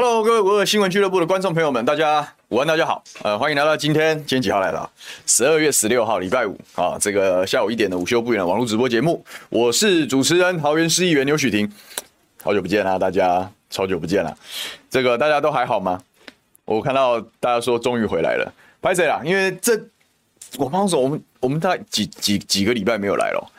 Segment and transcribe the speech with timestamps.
[0.00, 4.88] Hello，各位五二新闻俱乐部的观众朋友们，大家午安，大家好，呃，欢迎来到今天，今天几号来了？
[5.26, 11.68] 十二月十六号，礼拜五啊，这个下午一点的午休不远的网络直播节目，我是主持人桃园市议员刘许婷，
[12.44, 14.32] 好久不见啦，大家超久不见了，
[14.88, 16.00] 这个大家都还好吗？
[16.64, 19.20] 我看到大家说终于回来了，拍谁啦？
[19.24, 19.76] 因为这
[20.58, 23.50] 我帮说，我们我们大概几几几个礼拜没有来了，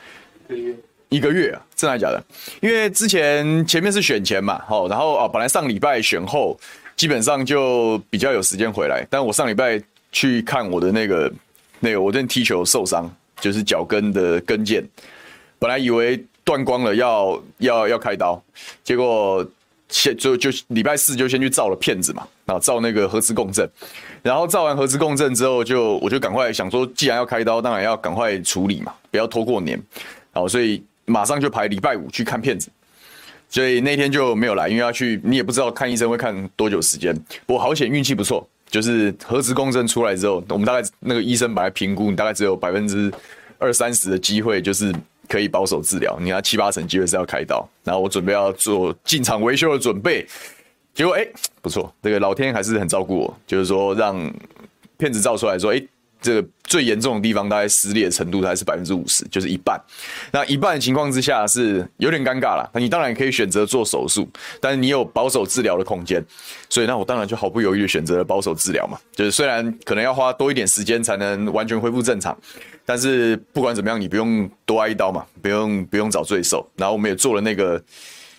[0.48, 0.74] 一个月。
[1.10, 2.22] 一个月啊，真的假的？
[2.60, 6.56] 因为之前前面是选前嘛，好，然后啊，本来上礼拜选后，
[6.94, 9.04] 基本上就比较有时间回来。
[9.10, 11.32] 但我上礼拜去看我的那个
[11.80, 14.84] 那个，我这踢球受伤，就是脚跟的跟腱，
[15.58, 18.40] 本来以为断光了要，要要开刀，
[18.84, 19.44] 结果
[19.88, 23.68] 先就就礼拜四就先去照了片子嘛，啊，照那个核磁共振，
[24.22, 29.82] 然后照完核磁共振之后就，就我就赶快想说，既然要开刀，当然要赶快处理嘛，不要拖过年，
[30.30, 30.80] 好，所以。
[31.10, 32.70] 马上就排礼拜五去看片子，
[33.48, 37.14] 所以那天就没有来，因为要去，你也不知道看医生会看多久时间。
[37.44, 43.12] 不过好险运气不错，就是核磁共振出来之后，我们大概那个医生把它评估，你大概只有百分之
[43.58, 44.94] 二三十的机会，就是
[45.28, 47.68] 可以保守治疗，你要七八成机会是要开刀。
[47.82, 50.26] 然后我准备要做进场维修的准备，
[50.94, 51.26] 结果哎、
[51.60, 54.16] 不错，这个老天还是很照顾我，就是说让
[54.96, 55.82] 片子照出来说哎。
[56.20, 59.80] 这个最严重的地方，大概撕裂的程度还是百分之五十，就是一半。
[60.30, 62.70] 那一半的情况之下是有点尴尬了。
[62.74, 64.28] 那你当然可以选择做手术，
[64.60, 66.24] 但是你有保守治疗的空间。
[66.68, 68.98] 所以那我当然就毫不犹豫的选择了保守治疗嘛。
[69.12, 72.36] 就是虽然可能要花多一点时间才能完全恢复正常，
[72.84, 76.68] 但是不管怎么样，你不用多挨一刀嘛，不用不用找罪受。
[76.76, 77.82] 然后我们也做了那个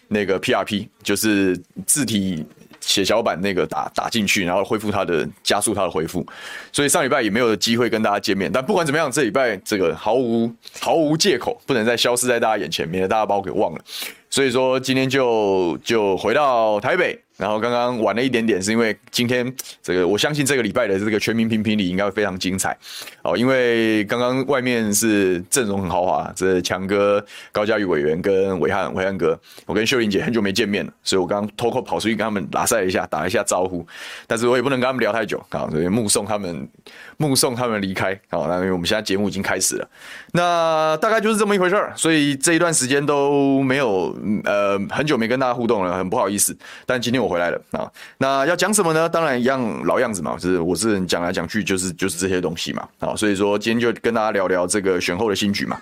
[0.07, 2.45] 那个 PRP，就是自体。
[2.81, 6.25] 血小板那个打打进去，然后恢复它的加速它的恢复，
[6.73, 8.51] 所以上礼拜也没有机会跟大家见面。
[8.51, 13.81] 但不管怎么样，这礼拜这个毫无毫无借口，不能再消失在大家眼前，免得大家把我给忘了。
[14.29, 17.17] 所以说今天就就回到台北。
[17.41, 22.77] 然后刚刚晚了一点点，是因为今天这个我相信这个礼拜的这个全民评评理应该会非常精彩。
[23.23, 33.83] 哦，因为刚刚外面是阵容很豪华，这强哥、高嘉宇委员跟伟汉、伟汉哥，我跟秀玲姐很久没见面了，所以我刚刚偷偷跑出去跟他们拉赛一下，打一下招呼，
[34.27, 36.69] 但是我也不能跟他们聊太久啊，所以目送他们
[37.17, 38.13] 目送他们离开。
[38.29, 39.89] 好，那因为我们现在节目已经开始了，
[40.33, 47.30] 那大概就是这么一回事儿，所以这一段时间都没有呃很久没跟大家互动了，很不好意思，但今天我。
[47.31, 49.07] 回来了啊，那要讲什么呢？
[49.07, 55.81] 当然一样老样子嘛，就是我是讲来讲去就是就是这些东西嘛啊，所以说今天就跟大家聊聊这个选后的新局嘛，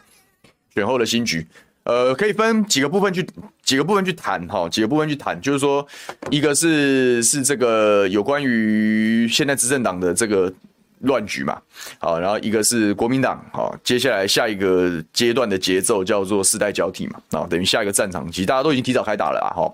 [0.76, 1.46] 选后的新局，
[1.84, 3.28] 呃，可以分几个部分去
[3.64, 5.86] 几个部分去谈哈，几个部分去谈，就是说
[6.30, 10.54] 一个是是这个有关于现在执政党的这个
[11.00, 11.60] 乱局嘛，
[11.98, 19.74] 好，然后一个是国民党，好，接下来下一个阶段的节奏叫做世代交替嘛，啊，等于下一个战场其实大家都已经提早开打了啊，哈。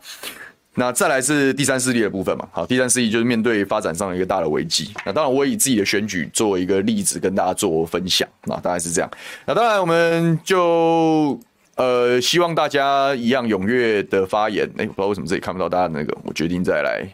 [0.78, 4.94] 那再来是第三势力的部分嘛，好，第三势力就是面对发展上的一个大的危机。
[5.06, 9.10] 那当然，我以自己的选举作为一个例子跟大家做分享，那大概是这样。
[9.46, 11.40] 那当然，我们就
[11.76, 14.70] 呃希望大家一样踊跃的发言。
[14.78, 17.08] 哎、不知道为什么这里看不到大家那个，我决定再来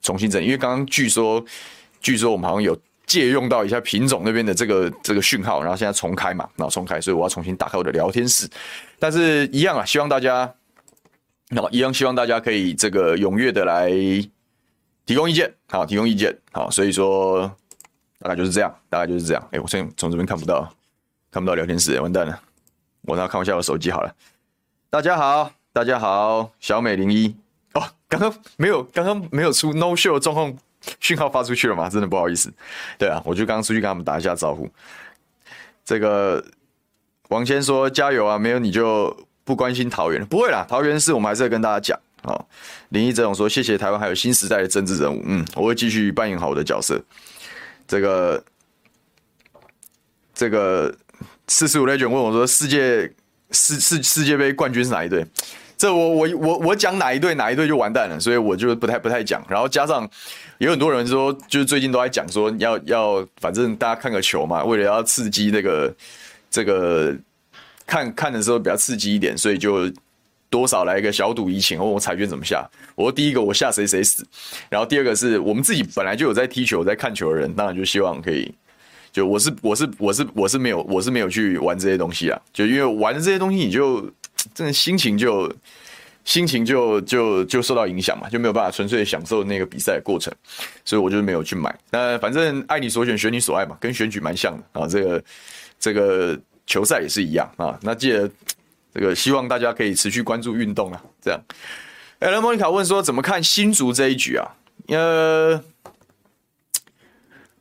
[0.00, 1.44] 重新整，因为刚刚据说
[2.00, 2.74] 据说我们好像有
[3.04, 8.48] 借用到一下品种那边的这个这个讯号，然后现在重开嘛，然后重开，所以我要重新打开我的聊天室。
[8.98, 10.50] 但是一样啊，希望大家。
[11.56, 13.88] 好，一样希望大家可以这个踊跃的来
[15.06, 17.50] 提供意见，好，提供意见，好，所以说
[18.18, 19.48] 大概就是这样，大概就是这样。
[19.52, 20.68] 哎、我现在从这边看不到，
[21.30, 22.40] 看不到聊天室，完蛋了，
[23.02, 24.14] 我要看一下我手机好了。
[24.90, 27.36] 大家好，大家好，小美零一
[27.74, 30.52] 哦，刚刚没有，刚刚没有出 no show 状况
[31.00, 31.88] 讯号发出去了吗？
[31.88, 32.52] 真的不好意思。
[32.98, 34.68] 对啊，我就刚刚出去跟他们打一下招呼。
[35.84, 36.44] 这个
[37.28, 39.16] 王谦说加油啊，没有你就。
[39.44, 40.64] 不关心桃园，不会啦。
[40.66, 42.00] 桃园市我们还是要跟大家讲。
[42.22, 42.48] 好，
[42.88, 45.22] 林义哲总说谢谢台湾还有新时代的政治人物。
[45.26, 46.98] 嗯，我会继续扮演好我的角色。
[47.86, 48.42] 这个
[50.34, 50.94] 这个
[51.46, 53.12] 四十五 Legend 问我说世界
[53.50, 55.26] 世世世界杯冠军是哪一队？
[55.76, 59.44] 这我我我我讲哪一队哪一队就完蛋了，所以我就不太不太讲。
[59.46, 60.08] 然后加上
[60.56, 65.94] 有很多人说，就是最近都在讲说要要反正大家看个球嘛，为了要刺激那个
[66.50, 67.14] 这个。
[67.86, 69.90] 看看的时候比较刺激一点，所以就
[70.48, 72.64] 多少来一个小赌怡情，问我彩券怎么下。
[72.94, 74.24] 我说第一个我下谁谁死，
[74.68, 78.52] 然后第二个是我们自己本来就有在踢球、在看球的人，当然就希望可以。
[79.12, 84.00] 就我是我是我是我是没有我是没有去玩这些东西啊，就因为玩的这些东西，你就
[84.54, 85.52] 真的心情就
[86.24, 90.32] 心情就就就受到影响嘛，就没有办法纯粹享受那个比赛过程，
[90.84, 91.72] 所以我就没有去买。
[91.90, 94.86] 那反正爱你所选，选你所爱嘛，跟选举蛮像的啊。
[94.86, 95.24] 这个
[95.78, 96.40] 这个。
[96.66, 98.30] 球赛也是一样啊，那记得
[98.94, 101.02] 这个，希望大家可以持续关注运动啊。
[101.20, 101.40] 这样，
[102.20, 104.46] 艾伦莫妮卡问说，怎么看新竹这一局啊？
[104.88, 105.62] 呃，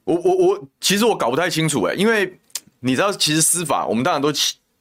[0.03, 2.37] 我我我，其实我搞不太清楚哎，因为
[2.81, 4.31] 你知道，其实司法我们当然都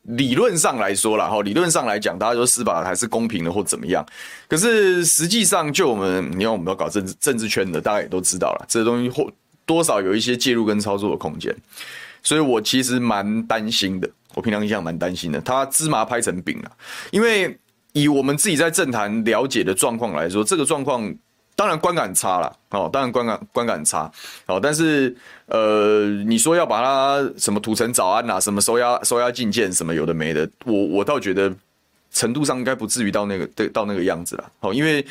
[0.02, 4.04] 理论上来说了哈，理论上来讲，大家说司法还是公平的或怎么样。
[4.48, 9.30] 可是实际上，就我们你看，我们要搞政治政治圈的，大家也都知道了，这东西或
[9.64, 11.54] 多少有一些介入跟操作的空间。
[12.22, 16.70] 所以我其实蛮担心的，我平常印象蛮担心的，他芝麻拍成饼了，
[17.10, 17.58] 因为
[17.92, 21.14] 以我们自己在政坛了解的状况来说，这个状况。
[21.54, 24.10] 当然观感差了，哦，当然观感观感差，
[24.46, 25.14] 哦，但是
[25.46, 31.54] 呃，你说要把它什么土城早安呐、啊，什么收押收押禁见，什么有的没的，我我倒觉得
[32.10, 35.06] 程度上应该不至于到那个对到那个样子了，哦，因为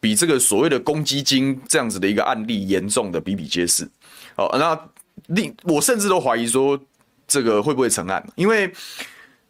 [0.00, 3.88] 比这个所谓的公积金这样子的一个案例严重的比比皆是，
[4.34, 4.78] 哦，那
[5.26, 6.78] 另我甚至都怀疑说
[7.26, 8.72] 这个会不会成案，因为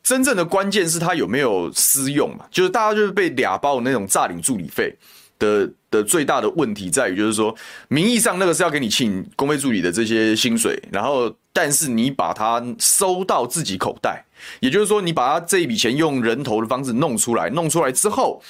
[0.03, 4.97] 真正的关键是他有没有私用嘛，就是大家就是被俩包那种诈领助理费
[5.38, 5.71] 的。
[5.94, 7.55] 的最大的问题在于，就是说，
[7.87, 14.25] 名义上那个是要给你请公费助理的这些薪水，然后，但是你把它收到自己口袋，
[14.59, 18.43] 也就是说，你把他这一笔钱用人头的方式弄出来，弄出来之后，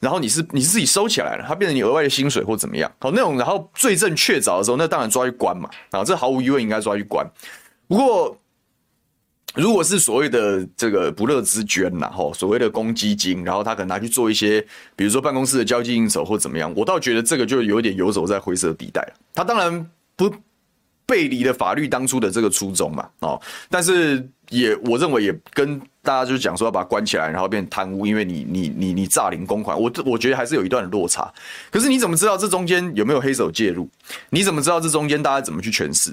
[0.00, 2.90] 然后你是你是自己收起来了，它变成你额外的薪水或怎么样？
[2.98, 7.26] 好，那种然后罪证确凿的时候，那当然抓去关嘛，啊，这毫无疑问应该抓去关。
[7.86, 8.36] 不过。
[9.54, 14.64] 如果是所谓的这个不乐之捐呐，吼，所谓的公积金，然后他可能拿去做一些，
[14.94, 19.14] 比如说办公室的交际应酬或怎么样，我倒觉得这个就有点游走在灰色地带了。
[19.34, 20.32] 他当然不
[21.06, 23.40] 背离了法律当初的这个初衷嘛，哦，
[23.70, 31.30] 但是也我认为也跟大家就讲说要把它关起来，然后变贪污，因为你你你你诈领公款，我我觉得还是有一段的落差。
[31.70, 33.86] 可是你怎么知道这中间有没有黑手介入？
[34.30, 36.10] 你怎么知道这中间大家怎么去诠释？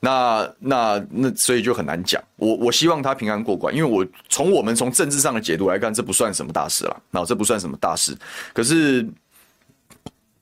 [0.00, 2.22] 那那那，所以就很难讲。
[2.36, 7.02] 我我希望他平安过关，因为我从我们从政治上的解读来看，这不算什么大事了。
[7.10, 8.16] 那这不算什么大事。
[8.54, 9.06] 可是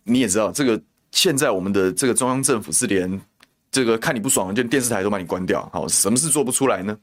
[0.04, 0.80] 你也知道，这个
[1.10, 3.20] 现在我们的这个中央政府是连
[3.76, 5.68] 这个看你不爽，就电视台都把你关掉。
[5.70, 6.98] 好，什么事做不出来呢？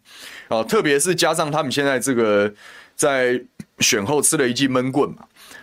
[0.47, 2.51] 啊，特别是加上他们现在这个
[2.95, 3.39] 在
[3.77, 5.17] 选后吃了一记闷棍嘛。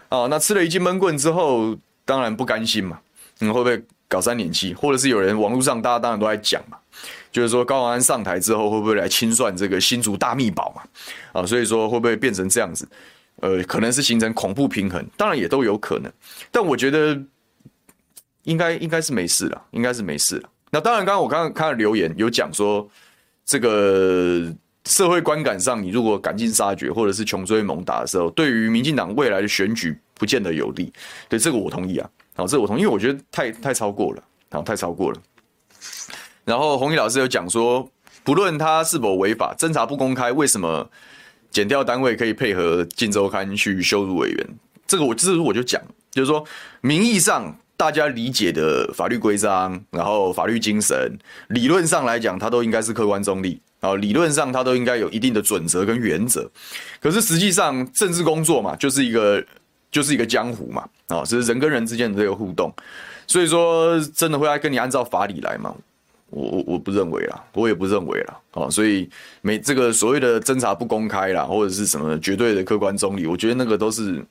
[0.08, 3.00] 啊，那吃了一记闷棍之后，当然不甘心嘛。
[3.40, 3.82] 你会不会？
[4.10, 6.76] 搞三年期，或者是有人网络上大家当然都在讲嘛，
[7.30, 10.82] 就是说高安上台之后会不会来清算这个新竹大秘宝嘛？
[11.32, 12.88] 啊，所以说会不会变成这样子？
[13.36, 16.12] 呃，可能是形成恐怖平衡，当然也都有可能。
[16.50, 17.16] 但我觉得
[18.42, 20.48] 应该应该是没事了，应该是没事了。
[20.70, 22.88] 那当然，刚刚我刚刚看到留言有讲说，
[23.44, 24.52] 这个
[24.84, 30.92] 社会观感上，你如果赶尽杀绝或者是穷追猛打的时候，对于民进党未来的选举不见得有利。
[31.28, 32.08] 对，这个我同意啊。
[32.36, 35.20] 好，这我同意，因为我觉得太太超过了，好，太超过了。
[36.44, 37.90] 然后弘毅老师有讲说，
[38.22, 40.88] 不论他是否违法，侦查不公开，为什么
[41.50, 44.46] 减调单位可以配合《镜周刊》去羞辱委员？
[44.86, 46.44] 这个我这是我就讲，就是说，
[46.80, 51.18] 名义上大家理解的法律规章，然后法律精神，
[51.48, 56.46] 理论上来讲，它都应该是客观中立，然后理论上它都应该有一定的准则跟原则。
[57.00, 59.42] 可是实际上，政治工作嘛，就是一个。
[59.92, 62.72] 就是一个江湖嘛，啊，是人跟人之间的这个互动，
[63.26, 65.74] 所以说真的会来跟你按照法理来吗？
[66.28, 69.10] 我我我不认为啦，我也不认为啦，啊，所以
[69.42, 74.24] 没这个所谓的侦查不公开啦，或者是什么绝对的客观中立，我觉得那个都是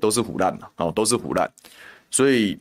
[0.00, 1.50] 都是唬烂嘛，哦，都是唬烂，
[2.12, 2.56] 所以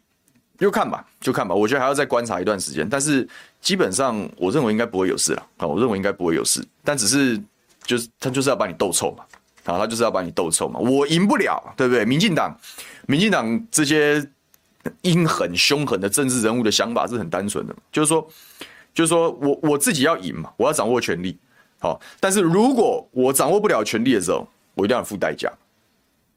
[0.58, 3.30] 就看吧，就看吧，我觉得还要再观察一段时间，但是
[3.62, 7.40] 基本上我认为应该不会有事了，啊，我认为应该不会有事，但只是
[7.84, 9.24] 就是他就是要把你斗臭嘛。
[9.64, 12.04] 啊，他就是要把你斗臭嘛，我赢不了，对不对？
[12.04, 12.52] 民进党，
[13.06, 14.28] 民进党这些
[15.04, 18.28] 阴狠凶狠的政治人物的想法是很单纯的，就是说，
[18.92, 21.38] 就是说我我自己要赢嘛，我要掌握权力，
[21.78, 25.48] 好，但是如果我掌握不了权力的时候，我一定要付代价。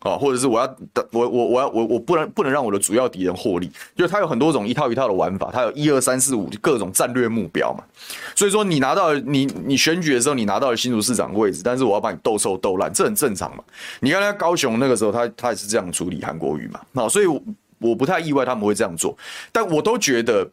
[0.05, 7.83] 啊，或者是我要的我我我要我我不能不能让我的主要敌人获利，就是他有很多种一套一套的玩法，他有一二三四五各种战略目标嘛。
[8.37, 13.65] 所以说你拿到你你选举的时候，你拿到了新竹市长的位置，但是我要把你斗臭斗烂，这很正常嘛。
[14.01, 16.81] 你看他高雄那个时候，他他也是这样处理韩国瑜嘛。
[16.93, 17.27] 那所以
[17.79, 19.17] 我不太意外他们会这样做，
[19.51, 20.47] 但我都觉得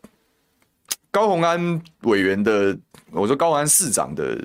[1.12, 2.77] 高虹安委员的，
[3.12, 4.41] 我说高虹安市长的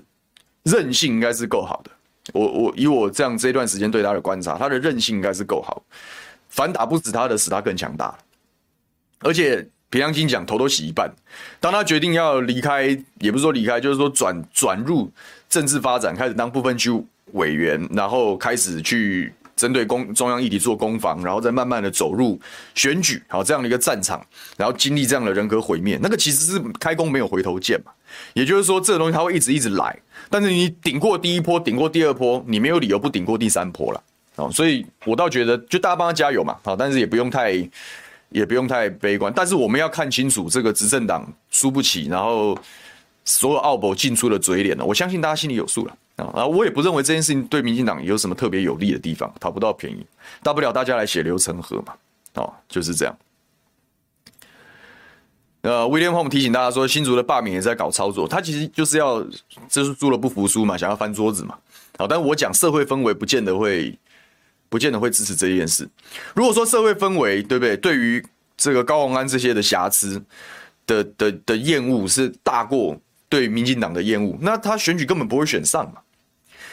[0.65, 1.91] 韧性应该是够好的。
[2.33, 5.83] 我我以我这样这段时间对他的观察，他的韧性应该是够好，
[6.49, 8.16] 反打不死他的，使他更强大。
[9.21, 11.11] 而且平良心讲，头都洗一半。
[11.61, 12.88] 当他决定要离开，
[13.21, 15.11] 也不是说离开，就是说转转入
[15.49, 16.90] 政治发展，开始当部分区
[17.33, 22.39] 委员，然后开始去针对公中央议题做攻防，然后再慢慢的走入
[22.75, 24.25] 选举，好这样的一个战场，
[24.57, 27.91] 然后经历这样的人格毁灭，那个其实是开弓没有回头箭嘛。
[28.35, 29.99] 也就是说，这个东西它会一直一直来。
[30.31, 34.03] 但是你顶过第一波，顶过第二波，你没有理由不顶过第三波了，
[34.37, 37.71] 哦，所以我倒觉得就大家帮他加油嘛，好，但是也不用太，也
[38.31, 42.57] 也不用太悲观，但是我们要看清楚这个执政党输不起，然后
[43.25, 44.85] 所有奥博进出的嘴脸了。
[44.85, 46.47] 我相信大家心里有数了啊。
[46.47, 50.07] 我也不认为这件事情对民进党有什么特别有利的地方，讨不到便宜，
[50.43, 51.95] 大不了大家来血流成河嘛。
[52.35, 53.19] 哦，就是这样。
[55.63, 59.23] 呃，威廉洪提醒大家说，新竹的罢免也在搞操作，他其实就是要
[59.69, 61.57] 就是输了不服输嘛，想要翻桌子嘛。
[61.99, 63.99] 好，但我讲社会氛围不见得会。
[64.69, 65.89] 不见得会支持这件事。
[66.35, 67.77] 如果说社会氛围，对不对？
[67.77, 68.23] 对于
[68.57, 70.21] 这个高虹安这些的瑕疵
[70.85, 76.01] 的的的厌恶是大过对民进党的厌恶，那他选举根本不会选上嘛。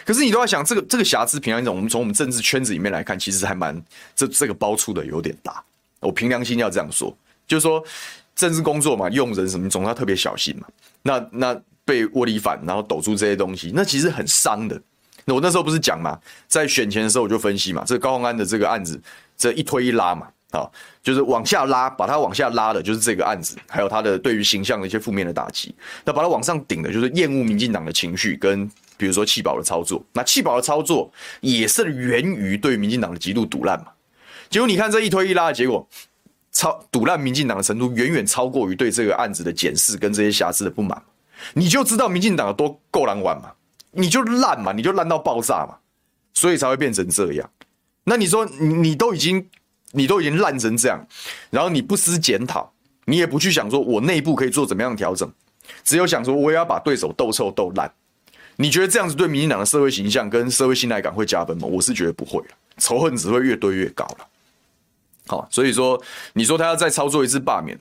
[0.05, 3.81] 可是你都要想，这个这个瑕疵，平常一种，我们从我们政治圈子里面来看，其实还蛮
[4.15, 5.63] 这这个包出的有点大。
[5.99, 7.15] 我凭良心要这样说，
[7.47, 7.83] 就是说
[8.35, 10.67] 政治工作嘛，用人什么总要特别小心嘛。
[11.01, 14.81] 那那被窝里反，然后抖出这些东西，那其实很伤的。
[15.25, 19.01] 那我那时候不是讲嘛，在选前的时候我就分析嘛，这高虹安的这个案子，
[19.37, 20.69] 这一推一拉嘛，啊，
[21.01, 25.73] 就是往下拉，把它往下拉的就是这个案子，还有他的对于形象的一些负面的打击。
[26.03, 30.03] 那把它往上顶的就是厌恶民进党的情绪跟比如说弃保的操作。
[30.13, 33.87] 那弃保的操作也是源于对民进党的极度赌烂嘛。
[34.49, 35.87] 结果你看这一推一拉的结果，
[36.51, 41.01] 超赌烂民进党的程度远远超过于对这个案子的检视跟这些瑕疵的不满，
[41.53, 43.51] 你就知道民进党有多够狼玩嘛。
[43.95, 45.77] 你就烂嘛，你就烂到爆炸嘛，
[46.33, 47.47] 所以才会变成这样。
[48.05, 49.47] 那你说你你都已经
[49.91, 51.07] 你都已经烂成这样，
[51.51, 52.73] 然后你不思检讨，
[53.05, 55.31] 你也不去想说我内部可以做怎么样调整，
[55.83, 57.91] 只有想说我也要把对手斗臭斗烂。
[58.55, 61.67] 你觉得这样子对民进党的社会形象跟社会信赖感会加分吗？
[61.67, 62.41] 我是觉得不会，
[62.77, 64.27] 仇恨只会越堆越高了。
[65.27, 66.01] 好，所以说
[66.33, 67.77] 你说他要再操作一次罢免。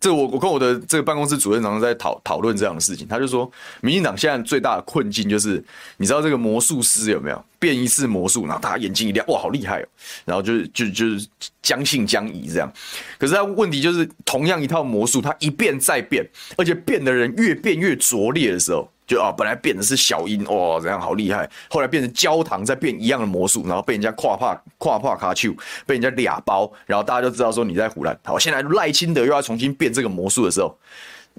[0.00, 3.50] 这我我跟我的这个办公室主任常常在讨讨论这样的事情，他就说，
[3.80, 5.64] 民进党现在最大的困境就是，
[5.96, 9.88] 你知道这个魔术师有没有变一次魔术，然后大家眼睛一亮，哇，好厉害哦，
[10.26, 11.26] 然后就就就是
[11.62, 12.70] 将信将疑这样。
[13.18, 16.22] 可是他问题就是，同样一套魔术，他一变再变，
[16.58, 18.86] 而且变的人越变越拙劣的时候。
[19.06, 21.48] 就啊，本来变的是小樱，哇，这样好厉害。
[21.68, 25.52] 后来变成焦糖，再变一样的魔术，然后被人家跨帕跨帕卡丘，
[25.84, 28.18] 被人家俩包，然后大家就知道说你在唬烂。
[28.24, 30.74] 好，现在赖清德又要重新变这个魔术的时候，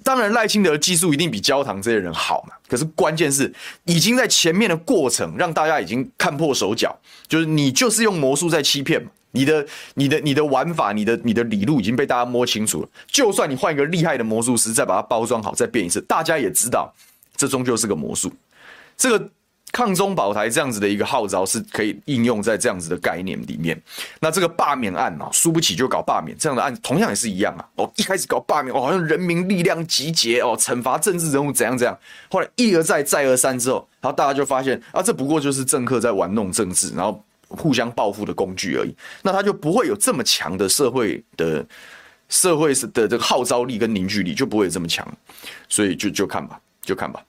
[0.04, 2.56] 当然赖清德的技术一定比焦糖这些人好嘛。
[2.68, 3.52] 可是关键是，
[3.86, 6.96] 已经在前面的过程让大家已经看破手脚，
[7.28, 9.10] 就是你就是用魔术在欺骗嘛。
[9.32, 12.88] 你的、你的、你的玩法，你的、你的理路已经被大家摸清楚了。
[13.06, 16.90] 就算你换一个厉害的魔术师，再把它包装好，再变一次，大家也知道。
[17.36, 18.32] 这终究是个魔术，
[18.96, 19.30] 这个
[19.72, 23.78] 抗中保台这样子的一个号召是可以应用在这样子的概念里面。
[24.22, 27.68] 那这个罢免案嘛，输不起就搞罢免，这样的案子同样也是一样啊。
[27.76, 31.98] 哦，一开始搞罢免，哦，好像人民力量集结，哦，惩罚政治人物怎样怎样。
[32.30, 38.96] 后来一而再，再而三之后，然后大家就发现啊，这不过就是政客在玩弄政治，然后互相报复的工具而已。
[39.22, 41.66] 那他就不会有这么强的社会的
[42.30, 45.06] 社会的这个号召力跟凝聚力，就不会这么强。
[45.68, 46.58] 所以就就看吧。
[46.86, 47.22] 就看吧，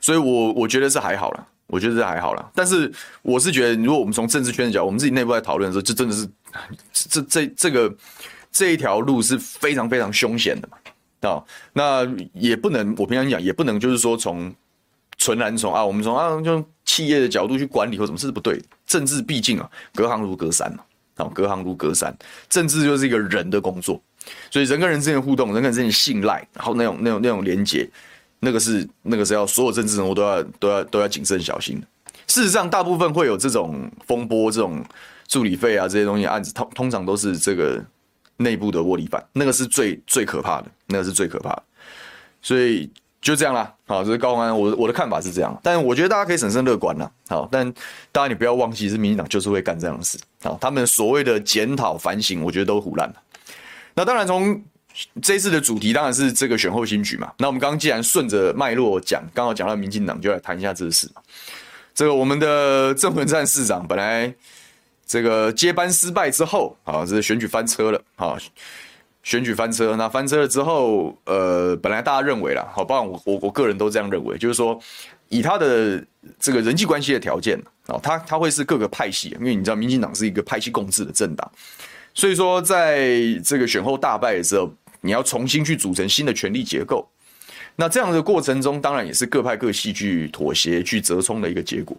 [0.00, 2.50] 所以我，我觉得是还好了，我觉得是还好了。
[2.54, 6.28] 但是，我是觉得，如果我们从政治圈的角度，我们自己内部在讨论的时候，就真的是
[6.92, 7.92] 这这这个
[8.52, 10.76] 这一条路是非常非常凶险的嘛。
[11.28, 14.54] 啊，那也不能，我平常讲也不能，就是说从
[15.18, 18.60] 纯然从啊，我们从啊，就企业的角度去管理或什么，这是不对。
[18.86, 20.82] 政治毕竟啊，隔行如隔山嘛，
[21.16, 22.16] 啊，隔行如隔山，
[22.48, 24.00] 政治就是一个人的工作。
[24.50, 27.88] 所以人跟人之间的互动，人跟人之间的信赖，然后那种那种那种连接，
[28.40, 31.80] 那个是那个是要所有政治人物都要都要都要谨慎小心。
[32.26, 34.84] 事实上，大部分会有这种风波、这种
[35.26, 37.82] 助理费啊这些东西案子，通通常都是这个
[38.36, 41.62] 内部的窝里反，那个是最最可怕的，那个是最可怕的。
[42.40, 47.70] 所以就这样啦，好，这是高虹安，我我的看法是这样，但我觉得大家可以审慎乐观啦，好，但
[48.12, 53.14] 当然你不要忘记，是民进党就是会干这样的事，好，他们所谓的检讨反省，我觉得都胡烂了。
[53.94, 54.62] 那当然，从
[55.22, 57.32] 这次的主题当然是这个选后新局嘛。
[57.38, 61.22] 那我们刚刚既然顺着脉络讲，刚好讲到民进党，就来谈一下这个事嘛。
[61.94, 64.32] 这个我们的郑文灿市长本来
[65.06, 68.36] 这个接班失败之后，啊，这选举翻车了，啊，
[69.22, 69.96] 选举翻车。
[69.96, 74.80] 那翻车了之后，呃，本来大家认为啦，好，包括我我我个人都这样认为，就是说
[75.28, 76.02] 以他的
[76.38, 81.52] 这个人际关系的条件，啊，他他会是各个派系，因为你知道民进党是一个派系共治的政党。
[82.12, 83.08] 所以说，在
[83.44, 87.08] 这个选后大败的时候，你要重新去组成新的权力结构。
[87.76, 91.96] 那这样的过程中，当然也是各派各系去妥协、去折冲的一个结果。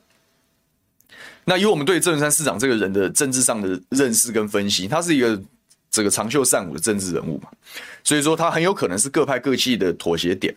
[1.43, 5.41] 那以我们对郑文灿市长这个人的政治上的认识跟分析，他是一个
[5.89, 7.49] 这个长袖善舞的政治人物嘛，
[8.03, 10.53] 所以说他很有可能是各派各系的妥协点。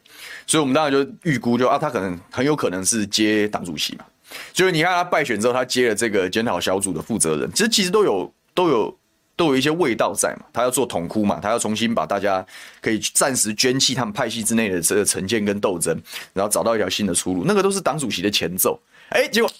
[0.46, 4.04] 所以我们当然就预估就，就啊，他可能很有可能是接党主席嘛。
[4.52, 8.98] 就是你看他败选之后，他接了这个检讨小组的负责人，其实其实都有都有。
[9.36, 12.44] 都有一些味道在嘛，他要做统哭嘛，他要重新把大家
[12.80, 16.00] 可以暂时捐弃他们派系之内的这个成见跟斗争，
[16.32, 17.42] 然后找到一条新的出路。
[17.44, 18.80] 那个都是党主席的前奏。
[19.10, 19.50] 哎、结果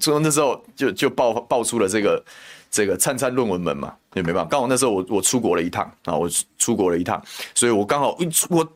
[0.00, 2.24] 从那时候就就爆爆出了这个
[2.70, 4.48] 这个灿灿论文门嘛，也没办法。
[4.50, 7.22] 刚好那时候我我出国了一趟啊，我出国了一趟，
[7.54, 8.68] 所以我刚好一出我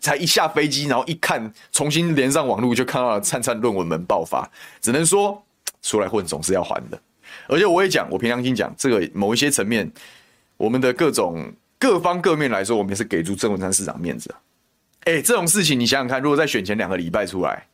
[0.00, 4.48] 才一下飞机，然后一看，重新连上网络，就看到了灿灿论文门爆发。
[4.80, 5.40] 只能说
[5.82, 7.00] 出来混总是要还的。
[7.48, 9.90] 而且我也讲，我凭良心讲，这个某一些层面，
[10.56, 14.40] 我们的各种各方各面来说，我们也是给足郑文山市长面子啊。
[15.04, 17.64] 哎，这种事情你想想看，如果在选前两个礼拜出来，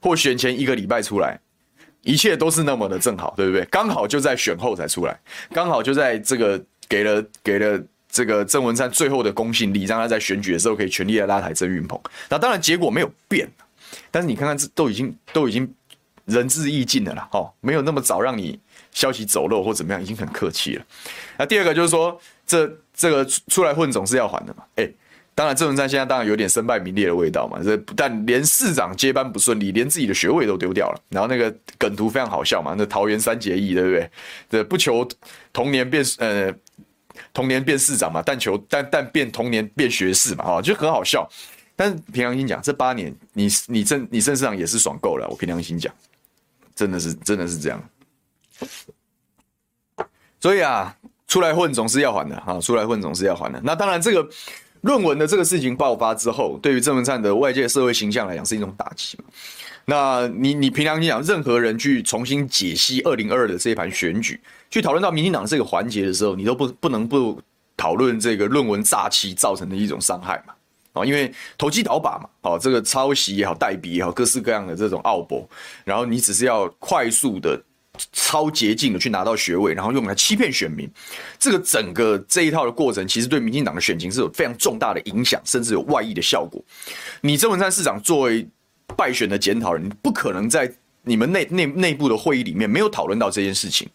[0.00, 1.38] 或选前一个礼拜出来，
[2.02, 3.64] 一切都是那么的正好，对不对？
[3.66, 5.16] 刚好就在选后才出来，
[5.52, 12.00] 刚好就在这个给了给了这个郑文灿最后的公信力，让他在选举的时候可以全力的拉抬郑运鹏。
[12.28, 13.48] 那当然结果没有变，
[14.10, 15.72] 但是你看看这都已经都已经
[16.24, 18.58] 仁至义尽的了啦，哦，没有那么早让你。
[18.92, 20.84] 消息走漏或怎么样，已经很客气了。
[21.38, 24.62] 那第二个就是说，这这个出来混总是要还的嘛。
[24.76, 24.88] 哎，
[25.34, 27.58] 当然郑文灿现在当然有点身败名裂的味道嘛。
[27.62, 31.00] 这但连市长接班不顺利，连自己的学位都丢掉了。
[31.08, 34.10] 然后那个梗图非常好笑嘛，那桃园三结义对不对？
[34.50, 35.08] 这不求
[35.52, 36.54] 同年变呃
[37.32, 41.26] 同年变市长嘛，但求但但变同年变学士嘛，啊，就很好笑。
[41.74, 45.26] 但是凭良心讲，这八年你你郑你郑市长也是爽够了。
[45.30, 45.92] 我凭良心讲，
[46.74, 47.82] 真的是真的是这样。
[50.40, 50.92] 所以啊，
[51.28, 52.58] 出来混总是要还的啊！
[52.60, 53.60] 出来混总是要还的。
[53.62, 54.28] 那当然，这个
[54.80, 59.24] 论文的这个事情爆发之后，对于郑文灿的外界社会形象来讲是一种打击嘛。
[59.84, 67.40] 那你你平常心讲，任何人去重新解析二零二二的这一盘选举，去讨论到民进党这个环节的时候，你都不不能不
[67.76, 70.54] 讨论这个论文诈欺造成的一种伤害嘛？
[70.94, 75.48] 啊，因为投机倒把嘛，哦，这个抄袭也好，代笔也好，各式各样的这种奥博，
[75.84, 77.62] 然后你只是要快速的。
[78.12, 80.90] 超捷径的去拿到学位，然后用来欺骗选民，
[81.38, 86.62] 这个整个这一套的过程，其实对民进党的选情是有非常重大的影响，甚至有外溢的效果。
[87.20, 88.46] 你郑文灿市长作为
[88.96, 93.86] 败选的检讨人，你不可能在你们内内内部的会议里面没有讨论到这件事情，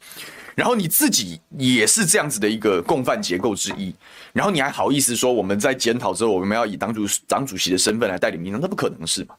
[0.53, 3.91] 然后你自己也是这样子的一个共犯结构之一，
[4.31, 9.33] 然后你还好意思说我们在检讨之后，我们要以党主党主席的身份来带领民众，那不可能是嘛？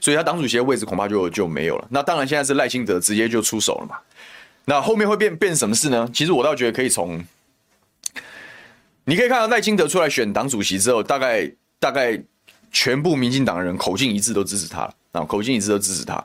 [0.00, 1.86] 所以他党主席的位置恐怕就就没有了。
[1.90, 3.96] 那当然，现在是赖清德直接就出手了嘛。
[4.64, 6.08] 那后面会变变什么事呢？
[6.12, 7.24] 其实我倒觉得可以从，
[9.04, 12.22] 你可以看到赖清德出来选党主席之后，大概大概
[12.70, 16.22] 全部民进党的人口径一致都支持他了啊，口径一致都支持他。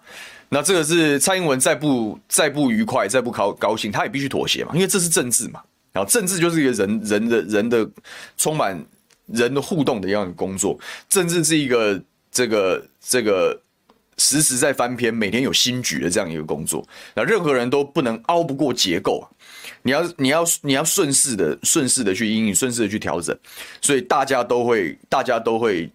[0.50, 5.62] 那这个是蔡英文再不再不愉快，再不高高兴，他也必须妥协嘛，因为这是政治嘛。
[5.92, 7.90] 然后政治就是一个人人的人的
[8.36, 8.78] 充满
[9.28, 10.78] 人的互动的一样的工作，
[11.08, 12.02] 政治是一个。
[12.34, 13.62] 这个这个
[14.18, 19.26] 时时在翻篇，每天有新局的这样一个工作，那任何人都不能拗不过结构啊！
[19.84, 23.38] 你要你要你要顺势的顺势的去因应，顺势的去调整，
[23.82, 25.90] 所以大家都会大家都会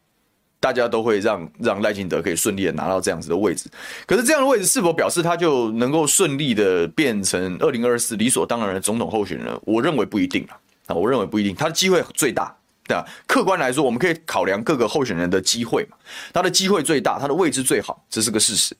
[0.60, 3.68] 大家都会让让赖清德可以顺利的拿到这样子的位置。
[4.06, 9.58] 可是这样的位置是否表示他就能够顺利的变成二零二四理所当然的总统候选人？
[9.64, 10.46] 我认为不一定！
[10.86, 12.54] 啊，我认为不一定，他的机会最大。
[12.88, 12.96] 对，
[13.26, 15.96] 客观来说，我们可以考量各个候选人的机会嘛，
[16.32, 18.74] 他的机会最大，他的位置最好，这是个事实。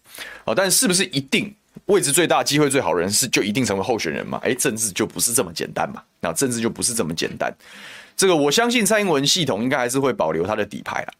[0.46, 4.40] 啊，但是是不是一定位置最大、机会最好的人是就一定成为候选人嘛？
[4.42, 6.02] 诶，政治就不是这么简单嘛。
[6.20, 7.54] 那政治就不是这么简单。
[8.16, 11.12] 这个我相信蔡英文系统应该还是会保留他的底牌啦。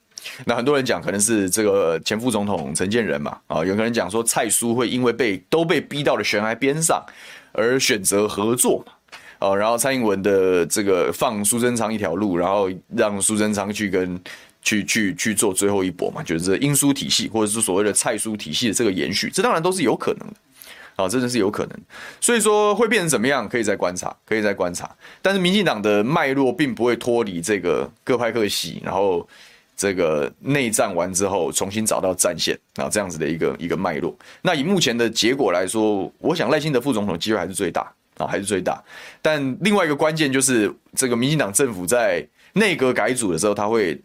[0.47, 7.05] 那很多人讲可能是这个前副总统陈建仁嘛，啊，有个人讲说蔡苏会因为被都被逼到了悬崖边上
[7.53, 8.93] 而选择合作嘛。
[9.39, 14.21] 哦，然后蔡英文的这个放苏贞昌一条路，然后让苏贞昌去跟
[14.63, 20.35] 去去去做最后一搏嘛，就是这英苏体系或者是所谓的蔡苏体系的这个延续，这当然都是有可能的，
[20.97, 21.79] 啊，真的是有可能。
[22.21, 24.91] 所以说会变成怎么样，可以再观察，可以再观察。
[25.23, 29.27] 但是民进党的脉络并不会脱离这个各派各系，然后
[29.77, 34.13] 这个内战完之后重新找到战线啊，这样子的一个一个脉络。
[34.43, 37.89] 那以目前的结果来说，我想赖清德副总统机会还是最大。
[38.19, 38.83] 啊，还是最大，
[39.23, 44.01] 但另外一个关键就是，这个民进党政府在内阁改组的时候，他会，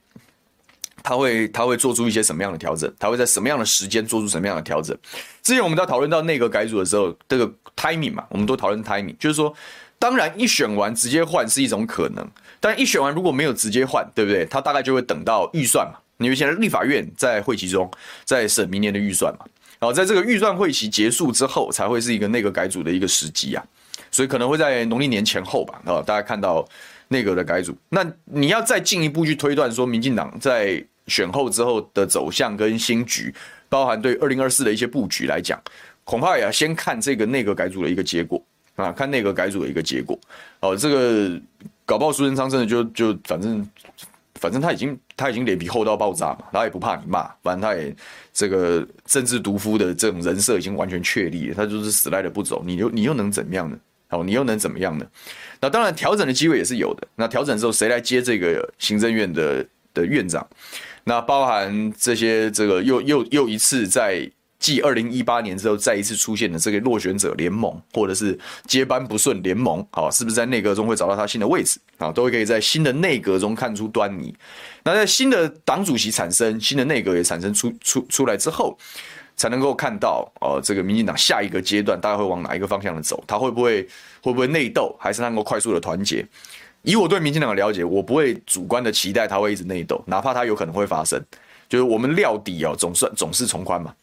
[1.02, 2.94] 他会，他会做出一些什么样的调整？
[3.00, 4.96] 他会在什么样的时间做出什么样的调整？
[5.42, 9.54] 之前我们在讨论到内阁改组的时候，这个 timing 嘛，我们都讨论 timing，就是说，
[9.98, 12.26] 当然一选完直接换是一种可能，
[12.60, 14.46] 但一选完如果没有直接换，对不对？
[14.46, 17.90] 他大概就会等到预算嘛，因为现在立法院在会期中
[18.24, 19.46] 在审明年的预算嘛，
[19.80, 23.64] 然后在这个预算会期结束之后，才会是一个内阁改组的一个时机啊。
[24.12, 26.68] 所以可能会在农历年前后吧，啊，大家看到
[27.08, 33.34] 内阁的改组，那你要再进一步去推断说，民进党在选后之后的走向跟新局，
[33.70, 35.62] 包含对二零二四的一些布局来讲，
[36.04, 38.44] 恐怕也要先看这个内阁改组的一个结果，
[38.76, 40.18] 啊，看内阁改组的一个结果。
[40.62, 41.40] 哦，这个
[41.86, 43.68] 搞不好苏贞昌真的就就反正
[44.44, 47.96] 反正他已经他已经脸皮厚到爆炸嘛，他也不怕你骂，反正他也
[48.34, 53.80] 这个政治毒夫的这种人设已经完全确立了，他就是死赖着不走，你又你又能怎么样呢？
[54.10, 55.06] 哦，你又能怎么样呢？
[55.62, 57.08] 那当然调整的机会也是有的。
[57.16, 60.46] 那调整之后谁来接这个行政院的的院长？
[61.06, 64.30] 那包含这些这个又又又一次在。
[64.64, 72.14] 继二零一八年之后，再一次出现的这个落选者联盟，或者是接班不顺联盟，好，是不是在内阁中会找到他新的位置啊？
[72.14, 74.34] 都会可以在新的内阁中看出端倪。
[74.82, 78.78] 那在新的党主席产生，新的内阁也产生出出出来之后，
[79.36, 83.22] 才能够看到哦，这个民进党下一个阶段大概会往哪一个方向的走？
[83.28, 83.84] 他会不会
[84.22, 86.26] 会不会内斗，还是能够快速的团结？
[86.84, 91.22] 以我对民进党的了解，我不会主观的期待他会一直内斗，哪怕他有可能会发生，
[91.68, 93.94] 就是我们料底哦，总算总是从宽嘛。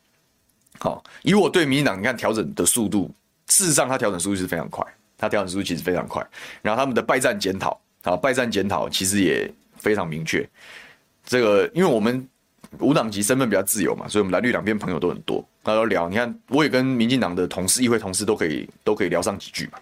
[0.83, 3.11] 好，以我对民进党，你看调整的速度，
[3.49, 4.83] 事实上他调整速度是非常快，
[5.19, 6.27] 他调整速度其实非常快。
[6.63, 10.49] 然后他们的败战检讨，啊，败战检讨其实也非常明确。
[11.23, 12.27] 这个，因为我们
[12.79, 16.09] 无党籍身份比较自由嘛，所以我们蓝绿两边朋友都很多，大家都聊。
[16.09, 19.73] 你看，我也跟民进党的同事、议会同事都可以都可以聊上几句嘛。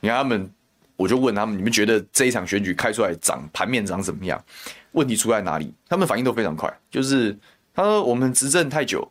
[0.00, 0.50] 你看他们，
[0.96, 4.44] 我就问他们，你们觉得这一场选举开出来涨盘面涨怎么样？
[4.90, 5.72] 问题出在哪里？
[5.88, 7.38] 他们反应都非常快，就是
[7.72, 9.08] 他说我们执政太久。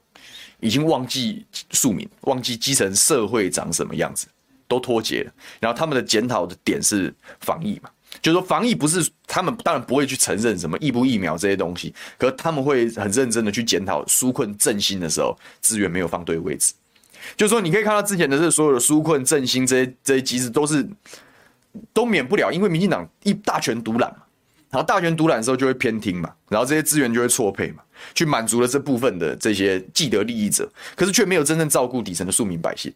[0.60, 4.28] 已经忘记庶民，忘记基层社会长什么样子，
[4.68, 5.32] 都脱节了。
[5.60, 7.90] 然后他们的检讨的点是防疫嘛，
[8.22, 16.74] 就是说防疫不是他们当然不会去承认什么疫不疫苗这些东西，可他们会很认真的去检讨纾困振兴的时候资源没有放对位置。
[17.36, 20.88] 就是说你可以看到之前的这所有的纾困振兴这些这些机制都是
[21.94, 24.24] 都免不了，因为民进党一大权独揽嘛，
[24.72, 27.84] 然后大权独揽的时候就会偏听嘛，然后这些资源就会错配嘛。
[28.14, 32.94] 去满足了这部分的这些既得利益者，可是却没有真正照顾底层的庶民百姓。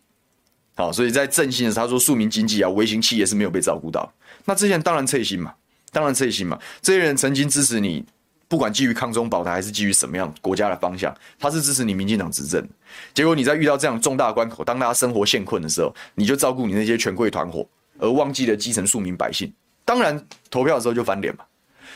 [0.73, 4.11] 好，所以在振兴的时候，他说庶民经济啊，微型企业是没有被照顾到。
[4.45, 5.53] 那这些人当然脆心嘛，
[5.91, 6.57] 当然脆心嘛。
[6.81, 8.03] 这些人曾经支持你，
[8.47, 12.65] 不管基于抗中保台还是基于什么样国家的方向，他是支持你民进党执政。
[13.13, 17.67] 结果你在遇到这样重大关口，当大家生活陷困的时候，你就照顾你那些权贵团伙，
[17.99, 19.51] 而忘记了基层庶民百姓。
[19.83, 21.43] 当然投票的时候就翻脸嘛。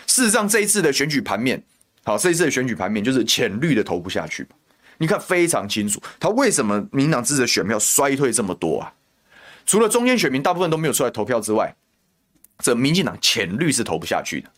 [0.05, 1.63] 事实上，这一次的选举盘面。
[2.05, 4.47] 好，这一次的选举盘面就是浅绿的投不下去，
[4.99, 8.93] 你看非常清楚，他为什么民进党支持的选票衰退这么多啊？
[9.65, 11.75] 除了中间选民大部分都没有出来投票之外，
[12.59, 14.49] 这民进党浅绿是投不下去的。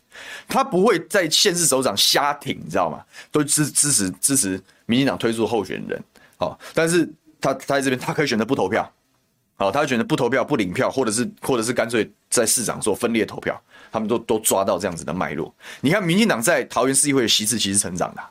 [0.46, 3.02] 他不会在县市首长瞎挺，你知道吗？
[3.32, 5.98] 都支支持支持民进党推出候选人。
[6.36, 7.08] 好，但是
[7.40, 8.92] 他他在这边他可以选择不投票。
[9.56, 15.54] 好，他选择不投票、不领票，或者是或者是干脆在市长做分裂投票，他们都都抓到这样子的脉络。
[15.80, 18.22] 你看，民进党在桃园市议会的席次其实成长的，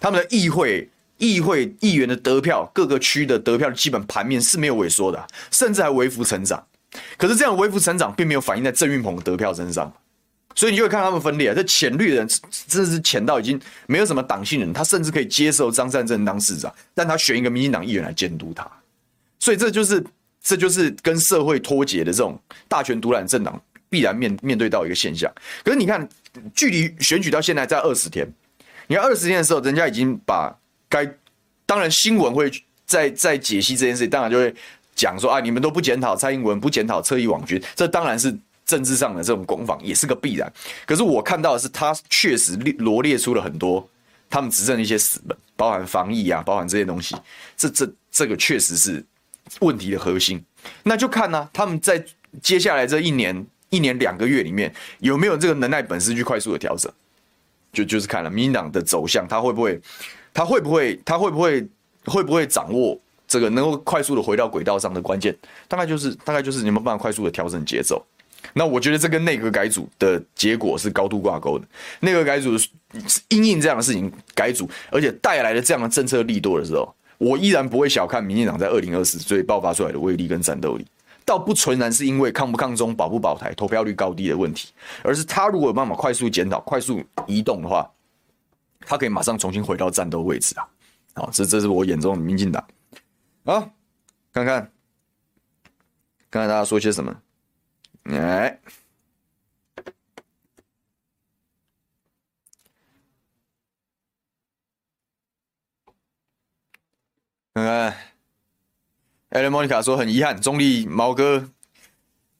[0.00, 6.64] 他们的议会议会议员的得票，各个区的得票的基本盘面是没有萎缩的，甚至还微幅成长。
[7.16, 9.92] 可是这样微幅成长并没有反映在郑运鹏的得票身上，
[10.54, 11.54] 所以你就会看他们分裂。
[11.54, 12.28] 这浅绿的人
[12.66, 18.68] 真的是浅到已经没有什么党性人，他甚至可以接受张善政当市长，但他选一个民进党议员来监督他，
[19.38, 20.04] 所以这就是。
[20.40, 25.32] 这就是跟社会脱节的这种大权独揽政党必然面面对到一个现象。
[25.64, 26.08] 可是你看，
[26.54, 28.26] 距离选举到现在在二十天，
[28.86, 30.56] 你看二十天的时候，人家已经把
[30.88, 31.06] 该
[31.66, 32.50] 当然新闻会
[32.86, 34.54] 在在解析这件事，当然就会
[34.94, 40.52] 讲说啊，你们都不检讨蔡英文，不检讨侧翼网军，这当然是政治上的这种攻防，也是个必然。
[40.86, 43.88] 可是我看到的是，他确实罗列出了很多
[44.30, 47.16] 他们执政的一些死本，包含防疫啊，包含这些东西，
[47.56, 49.04] 这这这个确实是。
[49.60, 50.44] 问题的核心，
[50.82, 52.04] 那就看呢、他们在
[52.42, 56.90] 接下来这一年、一年两个月里面有没有这个能耐本事去快速的调整，
[57.72, 59.80] 就就是看了民进党的走向，他会不会，
[60.32, 61.66] 他会不会，他会不会，
[62.04, 68.04] 会不会掌握这个能够快速的回到轨道上的关键，大概就是大概就是你们办法快速的调整节奏。
[68.54, 71.66] 那我觉得这跟内阁改组的结果是高度挂钩的。
[72.00, 72.68] 内阁改组是
[73.28, 76.94] 因应这样的事情改组，而且带来了这样的政策力度的时候。
[77.18, 80.86] 我依然不会小看民进党在二零二四最爆发出来的威力跟战斗力，
[81.28, 84.72] 倒不纯然是因为抗不抗中、保不保台、投票率高低的问题，
[85.04, 87.86] 而是他如果有办法快速检讨、快速移动的话，
[88.80, 90.66] 他可以马上重新回到战斗位置啊！
[91.16, 92.66] 好，这这是我眼中的民进党。
[93.44, 93.60] 好，
[94.32, 94.72] 看看，
[96.30, 97.14] 看看大家说些什么，
[98.04, 98.58] 哎。
[107.52, 107.96] 看看，
[109.30, 111.46] 艾伦莫妮卡说很遗憾，中立毛哥、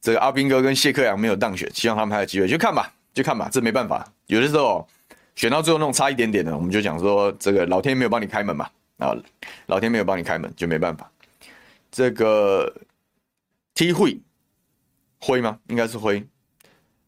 [0.00, 4.10] 这个阿兵哥跟谢克阳没有当选，希望他们还有机会，就看吧，就看吧，这没办法。
[4.26, 4.88] 有的时候
[5.36, 9.14] 选到最后那种差一点点的，我们就讲说这个老天没有帮你开门嘛，啊，
[9.66, 11.10] 老天没有帮你开门就没办法。
[11.90, 12.72] 这个
[13.74, 14.18] T 会
[15.20, 15.58] 灰吗？
[15.68, 16.26] 应该是灰。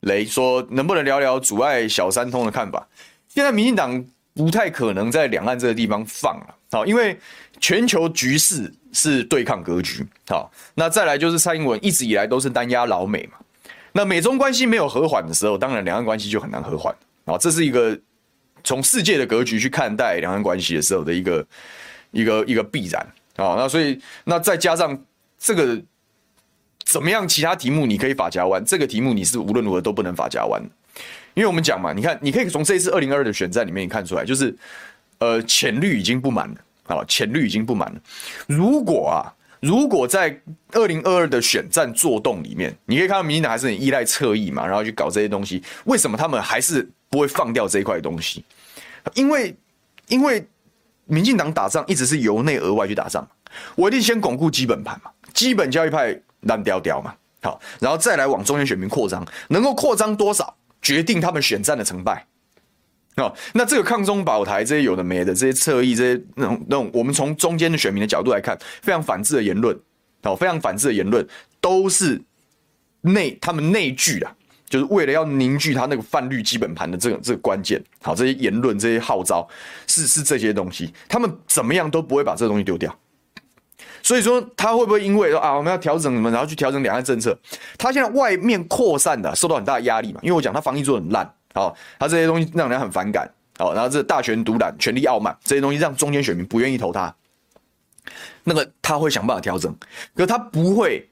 [0.00, 2.86] 雷说能不能聊聊阻碍小三通的看法？
[3.28, 7.18] 现在民进党不太可能在两岸这个地方放了，好，因为
[7.60, 13.38] 全球局势是对抗格局，好，那再来就是蔡英文一直以来都是单压老美嘛，
[13.92, 16.94] 那美中关系没有和缓的时候，当然两岸关系就很难和缓，
[17.26, 17.96] 啊，这是一个
[18.64, 21.46] 从世界的格局去看待两岸关系的时候的一个
[22.10, 23.00] 一个一个必然，
[23.36, 24.98] 啊，那所以那再加上
[25.38, 25.80] 这个。
[26.86, 27.28] 怎么样？
[27.28, 30.60] 其他题目你可以法夹弯，这个题目你是无论如何都不能法夹弯，
[31.34, 34.52] 因为我们讲嘛，你看，你可以从这一次二零二二的选战里面看出来，就是
[35.18, 36.56] 呃浅绿已经不满了，
[36.90, 38.00] 好，浅绿已经不满了。
[38.46, 40.38] 如果啊，如果在
[40.72, 48.44] 二零二二的选战作动里面，你可以看到民进党还是很依赖侧翼嘛，然后去搞这些东西，为什么他们还是不会放掉这一块东西？
[49.14, 49.56] 因为
[50.08, 50.46] 因为
[51.06, 53.26] 民进党打仗一直是由内而外去打仗，
[53.76, 56.20] 我一定先巩固基本盘嘛，基本教育派。
[56.44, 62.26] 烂掉掉嘛，好，然后再来往中间选民扩张，能够扩张多少，决定他们选战的成败。
[63.16, 69.78] 哦，那这个抗中保台这些有的没的，这些侧翼，这些那种那种，我们从中间的选民的角度来看，非常反制的言论，
[70.22, 71.26] 好，非常反制的言论，
[71.60, 72.20] 都是
[73.02, 74.32] 内他们内聚啊，
[74.70, 77.82] 就是为了要凝聚他那个泛绿基本盘的这个这个关键。
[78.00, 79.46] 好，这些言论，这些号召，
[79.86, 82.96] 是是这些东西，他们怎么样都不会把这东西丢掉。
[84.02, 87.38] 所以说他会不会因为说啊，我们要调整什么，然后去调整两岸政策？
[87.76, 97.14] 他现在外面扩散的受到很大的压力嘛，因为我讲他防疫做的很烂，好，他这些东西让人很反感，好，然后这大权独揽、权力傲慢这些东西让中间选民不愿意投他，
[98.44, 99.74] 那个他会想办法调整，
[100.14, 101.08] 可他不会，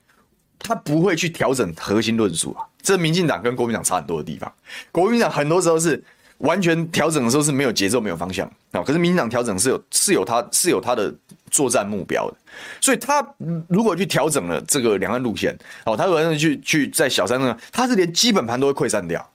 [0.58, 2.64] 他不会去调整核心论述啊。
[2.82, 4.52] 这民进党跟国民党差很多的地方，
[4.92, 6.02] 国民党很多时候是
[6.38, 8.46] 完全调整的时候是没有节奏、没有方向。
[8.72, 11.14] 啊，可是民进党调整是有是有他是有他的。
[11.50, 12.36] 作战目标的，
[12.78, 13.26] 所以他
[13.68, 19.26] 如果去调整了这个两岸路线，哦，他如果去去在小三上，他是连基本盘都会溃散掉，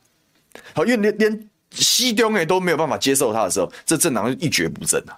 [0.73, 5.17] 好，因为连连西中诶都没有办法接受他的时候，这政党就一蹶不振啊，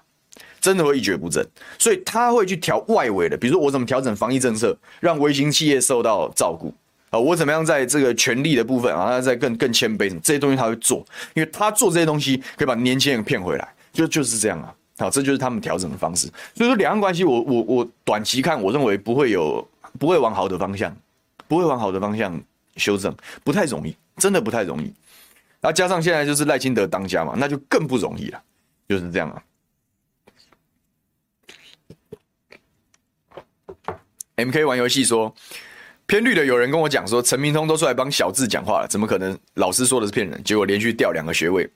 [0.62, 1.46] 真的会一蹶不振，
[1.78, 6.74] 所以他会去调外围的，比如说我怎么调整防疫政策，让微型企业受到照顾，
[7.10, 14.74] 啊，我怎么样在这个权力的部分啊，再更更谦卑什么这些东西他会做，因为他做这些东西可以把年轻人骗回来，就就是这样啊。
[14.98, 16.26] 好，这就是他们调整的方式。
[16.56, 19.68] 所以说，两岸关系，我我我短期看，我认为不会有，
[20.00, 20.96] 不会往好的方向，
[21.50, 22.42] 不会往好的方向
[22.78, 24.94] 修正，不太容易，真的不太容易。
[25.66, 28.40] 然后加上现在就是赖清德当家嘛，那就更不容易了，
[28.88, 29.42] 就是这样啊。
[34.36, 35.34] MK 玩游戏说，
[36.06, 39.36] 偏绿的有人跟我讲说，陈明通都出来帮小智讲话了，怎么可能？
[39.56, 41.68] 老师说的是骗人，结果连续掉两个学位。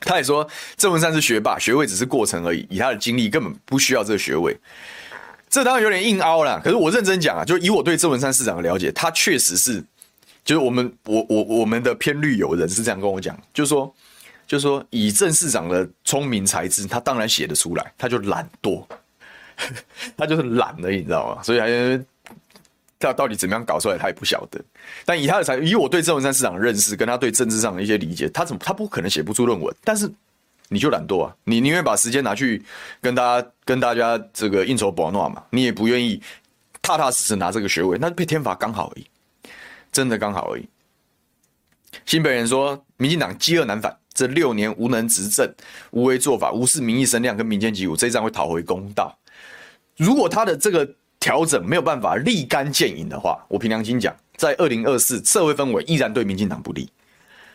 [0.00, 0.44] 他也说
[0.76, 2.66] 郑文山是学霸，学位只是过程而已。
[2.68, 4.58] 以他的经历，根本不需要这个学位。
[5.48, 6.58] 这当然有点硬凹了。
[6.58, 9.84] 可是我认真讲啊，就以我对郑文山市长的了解，他确实是，
[10.44, 13.94] 就是我们我我我们的偏绿友人是这样跟我讲，就是说，
[14.46, 18.84] 就是说以郑市长的聪明才智，他当然写得出来，他就懒惰，
[20.16, 21.42] 他就是懒而已，你知道吗？
[21.42, 22.04] 所以还。
[23.04, 24.64] 他到底怎么样搞出来，他也不晓得。
[25.04, 29.74] 但以他的才，以我对郑文山市长的认识，跟他对政治上的一些理解，他怎么他不可能写不出论文？
[29.82, 30.08] 但是
[30.68, 32.62] 你就懒惰啊，你宁愿把时间拿去
[33.00, 36.22] 跟大家跟大家这个应酬博诺嘛，你也不愿意
[36.80, 39.04] 踏踏实实拿这个学位，那被天罚刚好而已，
[39.92, 40.68] 真的刚好而已。
[42.04, 45.48] 新北人说，民进党饥饿难返，这六年无能执政、
[45.92, 49.16] 无为做法、无视民意声量跟民间疾苦，这一仗会讨回公道。
[49.96, 50.88] 如果他的这个。
[51.22, 56.90] 调整没有办法立竿见影的话，我凭良心讲，在二零二四社会氛围依然对民进党不利。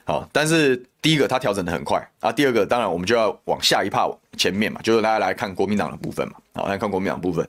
[0.05, 6.35] 好，但是第一个他调整得很快啊，第二个当然我们就要往下一趴前面嘛，就是大家来看国民党的部分嘛。
[6.53, 7.45] 好，来看国民党部分，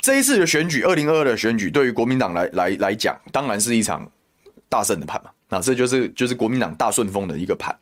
[0.00, 4.10] 这一次的选举，二零二二的选举，对于国民党来来来讲，当然是一场
[4.68, 5.30] 大胜的盘嘛。
[5.48, 7.76] 那这就是就是国民党大顺风的一个盘。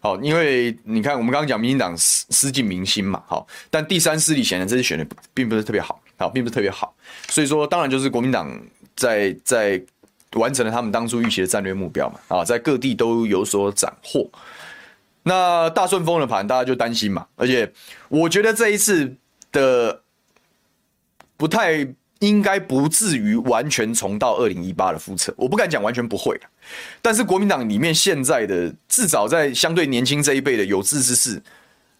[0.00, 6.00] 好，因为你看我们刚刚讲民进党失失尽民心嘛，好，但第三势力显然这次选的并不是特别好。
[6.18, 6.94] 好，并不是特别好，
[7.28, 8.58] 所以说当然就是国民党
[8.94, 9.78] 在在
[10.32, 14.26] 完成了他们当初预期的战略目标嘛，啊，在各地都有所斩获。
[15.24, 17.70] 那大顺风的盘，大家就担心嘛，而且
[18.08, 19.14] 我觉得这一次
[19.52, 20.00] 的
[21.36, 21.86] 不太
[22.20, 26.38] 应该不至于完全重蹈二零一八的覆辙，我不敢讲完全不会，
[27.02, 31.42] 但是国民党里面现在的至少在相对年轻这一辈的有志之士。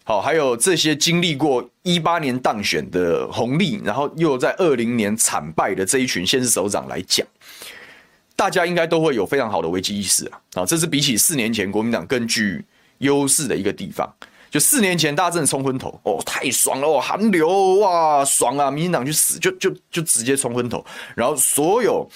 [0.04, 7.26] 好，还有这些经历过一八年当选的红利，然后又在二零年惨败的这一群县市首长来讲，
[8.36, 10.40] 大家应该都会有非常好的危机意识啊！
[10.54, 12.64] 啊，这是比起四年前国民党更具
[12.98, 14.08] 优势的一个地方。
[14.50, 18.70] 就四年前大家真的冲昏头哦，太爽了哦，韩流哇，爽啊！
[18.70, 22.08] 民进党去死，就就就直接冲昏头，然后所有。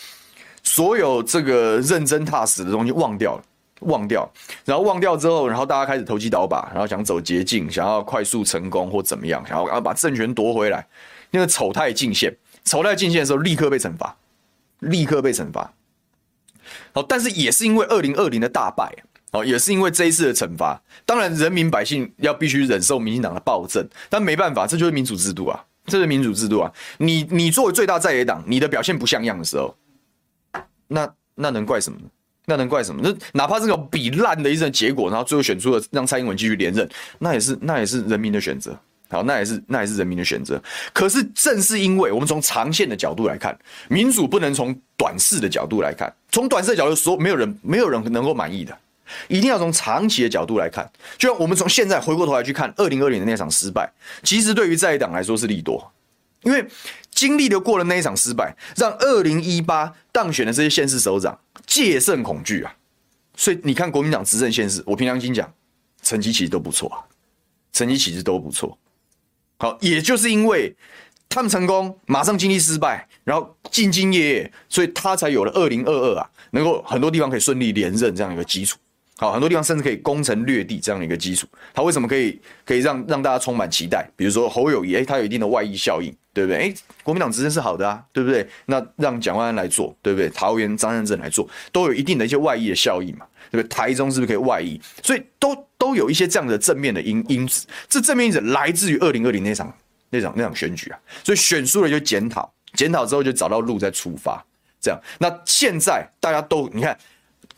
[0.63, 3.43] 所有这个认真踏实的东西忘掉了，
[3.81, 4.31] 忘掉，
[4.67, 10.87] 然后忘掉之后，然后大家开始投机倒把，然后想走捷径，想要快速成功或怎么样，想要把政权夺回来，
[11.31, 14.15] 那个丑态尽现，丑态尽现的时候，立刻被惩罚，
[14.81, 15.73] 立刻被惩罚。
[16.93, 18.95] 好，但是也是因为二零二零的大败，
[19.33, 25.65] 哦，也是因为这一次的惩罚，当然人民百姓要必须忍受民进党的暴政，但没办法，这就是民主制度啊。
[25.87, 26.71] 这是民主制度啊！
[26.99, 29.75] 你你作为最大在野党，你的表现不像样的时候，
[30.87, 32.05] 那那能怪什么呢？
[32.45, 33.01] 那能怪什么？
[33.03, 36.89] 那哪怕这种比烂的一阵结果，然后最后选出了让蔡英文继续连任，
[37.19, 38.79] 那也是那也是人民的选择。
[39.09, 40.63] 好，那也是那也是人民的选择。
[40.93, 48.79] 可是正是因为我们从长线的角度来看，民主不能从短视的角度来看，从短视的角度说，没有人没有人能够满意的。
[49.29, 53.93] 一定要从长期的角度来看，就像我们从现在回过头来去看二零二零的那场失败，
[54.23, 55.93] 其实对于在野党来说是利多，
[56.43, 56.67] 因为
[57.11, 62.75] 经历了过了那一场失败，让二零一八当选的这些县市首长戒慎恐惧啊，
[63.37, 65.53] 所以你看国民党执政县市，我凭良心讲，
[66.03, 67.05] 成绩其实都不错啊，
[67.73, 68.79] 成绩其实都不错。
[69.59, 70.75] 好，也就是因为
[71.29, 78.79] 他们成功，马上经历失败，然后兢兢业业，所以他才有了二零二二啊，能够很多地方可以顺利连任这样一个基础。
[79.21, 84.09] 好，很多地方甚至可以攻城略地这样的一个基础，他为什么可以可以让让大家充满期待？
[84.17, 86.57] 比如说侯友谊，哎，他有一定的外溢效应，对不对？
[86.59, 88.49] 哎，国民党执政是好的啊，对不对？
[88.65, 90.31] 那让蒋万安来做，对不对？
[90.31, 93.71] 桃园张善政来做，都有一定的一些外溢的效应嘛，对不对？
[93.71, 94.81] 台中是不是可以外溢？
[95.03, 99.71] 所以都都有一些这样的正面的因因子，这正面因子来自于二零二零那场
[100.09, 104.43] 那场那场选举啊，所以选输了就检讨，检讨之后就找到路再出发，
[104.81, 104.99] 这样。
[105.19, 106.97] 那现在大家都你看。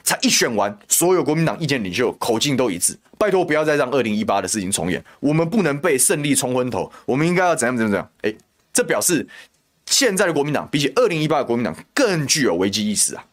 [0.04, 8.10] 才一选完，所有国民党意见领袖口径都一致，拜托不要再让二零一八的事情重演，我们不能被胜利冲昏头，我们应该要怎样怎样怎样？
[8.22, 8.34] 哎，
[8.72, 9.26] 这表示
[9.86, 13.24] 现在的国民党比起二零一八的国民党更具有危机意识啊！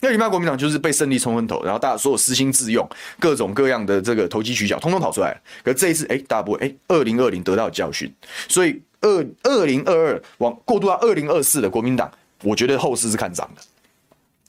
[0.00, 2.86] 二零一八国民党就是被胜利冲昏头，然后大家所有私心自用，
[3.18, 5.40] 各种各样的这个投机取巧，通通跑出来了。
[5.64, 8.12] 可这一次，哎，大家不会，哎，二零二零得到教训，
[8.46, 12.10] 所以二二零二二往过渡到二零二四的国民党，
[12.42, 13.62] 我觉得后市是看涨的。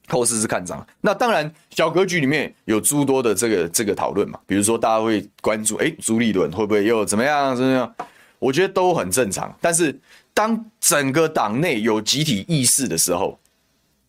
[0.08, 7.96] 后市是看涨，那当然小格局里面有诸多的这个这个讨论嘛，比如说大家会关注，哎，朱立伦会不会又怎么样怎么样？
[8.38, 9.52] 我觉得都很正常。
[9.60, 10.00] 但是
[10.32, 13.40] 当整个党内有集体意识的时候，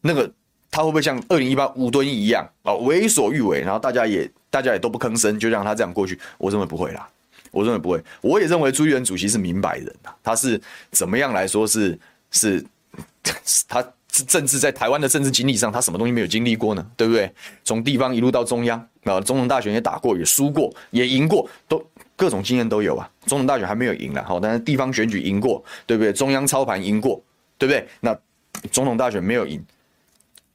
[0.03, 0.31] 那个
[0.71, 6.19] 他会不会像二零一八吴敦一样啊，为所欲为，然后大家也大家也都不吭声，就让他这样过去？
[6.37, 7.09] 我认为不会啦，
[7.51, 7.99] 我认为不会。
[8.21, 11.99] 我也认为朱立伦主席是明白人呐，他是怎么样来说是
[12.33, 12.63] 是
[13.67, 13.83] 他。
[14.25, 16.87] 政治在台湾的政治经历上，他什么东西没有经历过呢？
[16.97, 17.31] 对不对？
[17.65, 23.09] 从地方一路到中央啊，总统大选也打过，也输过，也赢过，都各种经验都有啊。
[23.27, 26.13] 总统大选还没有赢了，好，但是地方选举赢过，对不对？
[26.13, 27.23] 中央操盘赢过，
[27.59, 27.87] 对不对？
[28.01, 28.17] 那
[28.71, 29.63] 总统大选没有赢，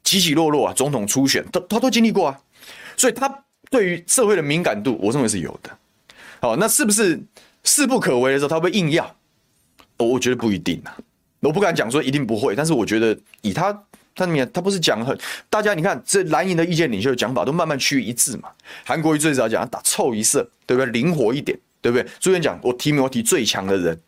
[0.03, 2.39] 起起落落啊，总统初选，他他都经历过啊。
[2.97, 5.69] 所以他对于社会的敏感度，我认为是有的。
[6.39, 7.21] 好，那是不是
[7.63, 9.15] 势不可为的时候，他会硬要？
[9.97, 10.97] 我觉得不一定啊。
[11.41, 13.83] 我不敢讲说一定不会，但是我觉得以他
[14.15, 15.17] 他里面他不是讲很
[15.49, 18.49] 大家你看这蓝营的意见领袖讲法都慢慢趋于一致嘛。
[18.85, 20.91] 韩国瑜最早讲打凑一色，对不对？
[20.91, 22.07] 灵活一点，对不对？
[22.19, 23.99] 朱元讲我提名我提最强的人，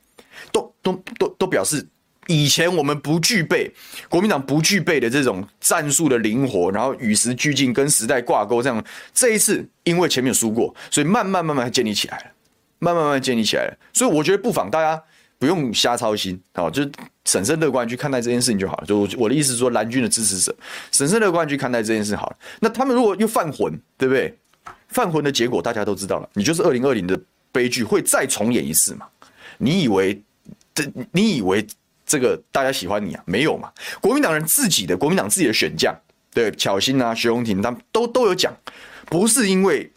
[0.51, 1.87] 都都都都表示
[2.27, 3.71] 以前我们不具备
[4.07, 8.83] 国民党不具备的这种战术的灵活，然后与时俱进跟时代挂钩这样。
[9.11, 12.25] 这一次因为前面输过，所以慢慢慢慢建立起来了，
[12.77, 13.77] 慢慢慢慢建立起来了。
[13.91, 15.01] 所以我觉得不妨大家。
[15.43, 16.89] 不用瞎操心，好，就是
[17.25, 18.85] 审慎乐观去看待这件事情就好了。
[18.87, 20.55] 就我的意思是说，蓝军的支持者
[20.89, 22.37] 审慎乐观去看待这件事好了。
[22.61, 24.33] 那他们如果又犯浑，对不对？
[24.87, 27.19] 犯浑的结果大家都知道了，你就是二零二零的
[27.51, 29.05] 悲剧会再重演一次嘛？
[29.57, 30.17] 你以为
[30.73, 30.89] 这？
[31.11, 31.67] 你以为
[32.05, 33.21] 这个大家喜欢你啊？
[33.25, 33.69] 没有嘛？
[33.99, 35.93] 国民党人自己的国民党自己的选将，
[36.33, 38.55] 对，巧心啊、徐荣庭他们都都有讲，
[39.07, 39.91] 不是因为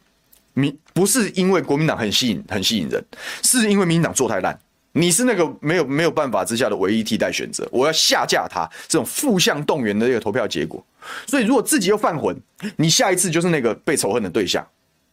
[0.54, 3.04] 民，不是因为国民党很吸引很吸引人，
[3.44, 4.58] 是因为民党做太烂。
[4.98, 10.82] 你是那个没有没有办法之下的唯一替代选择，我要下架他这种负向动员的这个投票结果。
[11.26, 12.34] 所以如果自己又犯浑，
[12.76, 14.66] 你下一次就是那个被仇恨的对象，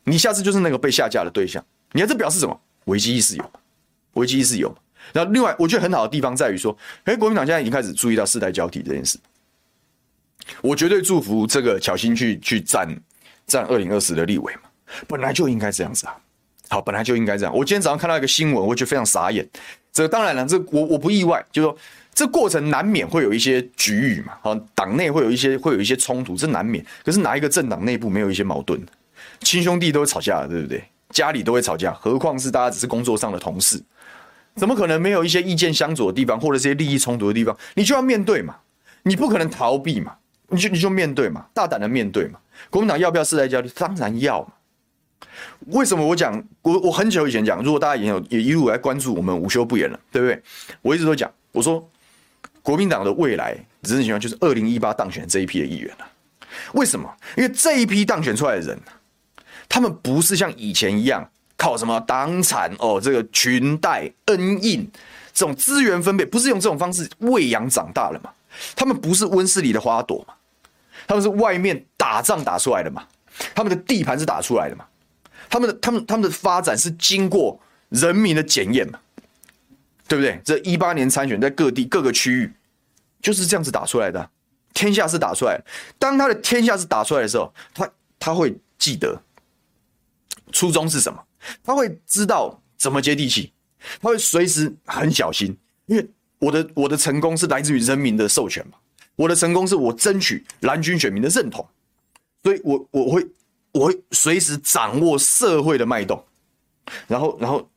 [0.06, 1.64] 你下次就是那个被下架的对象。
[1.92, 2.58] 你看这表示什么？
[2.86, 3.52] 危机意识有，
[4.14, 4.74] 危机意识有。
[5.12, 9.20] 然后另外我觉得很好的地方在于说，哎，国民党现在已经开始注意到世代交替这件事。
[10.62, 12.88] 我绝对祝福这个巧心去去占
[13.46, 14.62] 占二零二四的立委嘛，
[15.10, 16.16] 本来就应该这样子啊。
[16.74, 17.56] 好，本来就应该这样。
[17.56, 19.48] 我今天早上看到一个新闻，我觉得非常傻眼。
[19.92, 21.78] 这当然了，这我我不意外，就是说
[22.16, 26.84] 这过程难免会有一些局域嘛，好，党内会有一些会有一些冲突，这难免。
[27.06, 28.82] 可是哪一个政党内部没有一些矛盾？
[29.42, 30.84] 亲兄弟都会吵架，对不对？
[31.12, 33.80] 家里都会吵架，何况是大家只是工作上的同事，
[34.56, 37.56] 怎么可能没有一些意见相左的地方，或者这些利益冲突的地方？
[37.76, 38.56] 你就要面对嘛，
[39.04, 40.16] 你不可能逃避嘛。
[40.50, 42.40] 你就你就面对嘛，大胆的面对嘛。
[42.72, 43.72] 国民党要不要世代交流？
[43.76, 44.48] 当然要嘛。
[45.68, 50.42] 为什么我讲我我很久以前讲，如果大家也有也一路来关注我们午休不演了，对不对？
[50.82, 51.90] 我一直都讲，我说
[52.62, 56.08] 国民党的未来执政情况就是二零一八当选这一批的议员了。
[56.74, 57.12] 为什么？
[57.38, 58.80] 因为这一批当选出来的人，
[59.68, 61.28] 他们不是像以前一样
[61.58, 64.90] 靠什么党产哦，这个裙带恩印
[65.34, 68.30] 这种资源分配，不是用这种方式喂养长大了嘛？
[68.76, 70.34] 他们不是温室里的花朵嘛？
[71.08, 73.04] 他们是外面打仗打出来的嘛？
[73.56, 74.86] 他们的地盘是打出来的嘛？
[75.54, 79.00] 他们的他们他们的发展是经过人民的检验嘛？
[80.08, 80.42] 对不对？
[80.44, 82.52] 这一八年参选在各地各个区域
[83.22, 84.28] 就是这样子打出来的。
[84.74, 85.66] 天下是打出来的，
[86.00, 87.88] 当他的天下是打出来的时候，他
[88.18, 89.22] 他会记得
[90.52, 91.24] 初衷是什么，
[91.64, 93.54] 他会知道怎么接地气，
[94.02, 96.04] 他会随时很小心，因为
[96.40, 98.78] 我的我的成功是来自于人民的授权嘛，
[99.16, 101.64] 我的成功是我争取蓝军选民的认同，
[102.42, 103.24] 所以我我会
[103.74, 106.24] 我会随时掌握社会的脉动，
[107.08, 107.70] 然后然后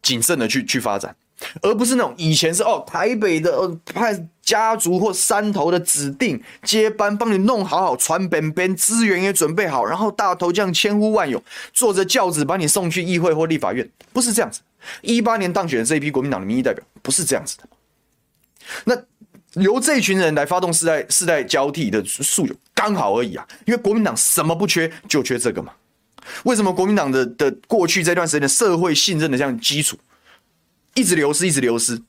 [0.00, 1.14] 谨慎的去去发展。
[1.62, 11.42] 而不是那种以前是哦，台北的派家族或山头的指定接班，帮你弄好好传本本，资源也准备好，然后大头将千呼万勇，
[11.72, 14.60] 坐着轿子把你送去议会或立法院，不是这样子。
[15.00, 17.64] 一八年当选的这一批国民党的民意代表，不是这样子的。
[18.84, 18.94] 那
[19.54, 23.46] 由这群人来发动世代世代交替的诉求，刚好而已啊。
[23.66, 25.72] 因为国民党什么不缺，就缺这个嘛。
[26.44, 29.98] 为什么国民党的的过去这段时间的社会信任的这样基础？
[30.94, 32.00] 一直流失，一直流失，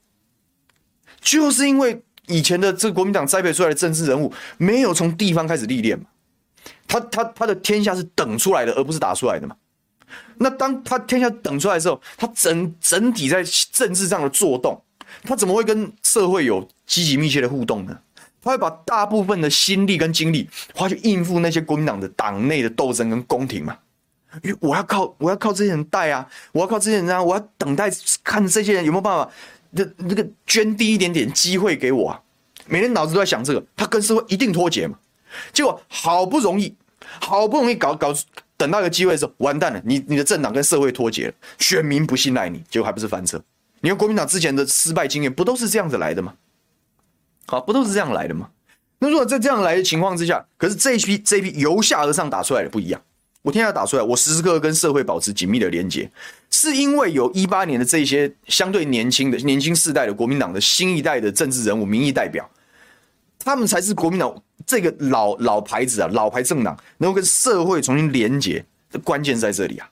[1.22, 6.06] 就是因为以前的这个国民党栽培出来的政治人物没有从地方开始历练嘛。
[6.88, 9.56] 他他他的天下是等出来的，而不是打出来的嘛。
[10.38, 14.80] 那当他天下等出来的时候，他整整体在政治上的作动，
[15.24, 17.97] 他怎么会跟社会有积极密切的互动呢？
[18.43, 23.78] 他会把大部分的心力跟精力花去应付那些国民党的党内的斗争跟宫廷嘛。
[24.43, 27.91] 因为我要靠我要靠这些人带啊，我要靠这些人啊，我要等待
[28.24, 29.30] 看这些人有没有办法，
[29.76, 32.22] 这这个捐递一点点机会给我啊，
[32.66, 34.97] 每天脑子都在想这个，他跟社会一定脱节嘛。
[35.51, 36.74] 结果好不容易，
[37.20, 38.14] 好不容易搞搞
[38.55, 43.43] 等到一个机会的时候，完蛋了，你你的政党跟社会脱节了，选民不信赖你，结果还不是翻车。
[43.82, 46.36] 你看国民党之前的失败经验，不都是这样子来的吗？
[47.48, 48.50] 好，不都是这样来的吗？
[49.00, 53.02] 那如果在这样来的情况之下，可是这一批这一批由下而上打出来的不一样。
[53.42, 56.10] 我天下打出来，我时时刻刻跟社会保持紧密的连接，
[56.52, 62.48] 是因为有一八年的这些相对年轻的年轻世代的国民党的新一代的政治人物、民意代表，
[63.40, 64.32] 他们才是国民党
[64.68, 69.90] 这个老老牌子啊，老牌政党能够跟社会重新连接的关键在这里啊。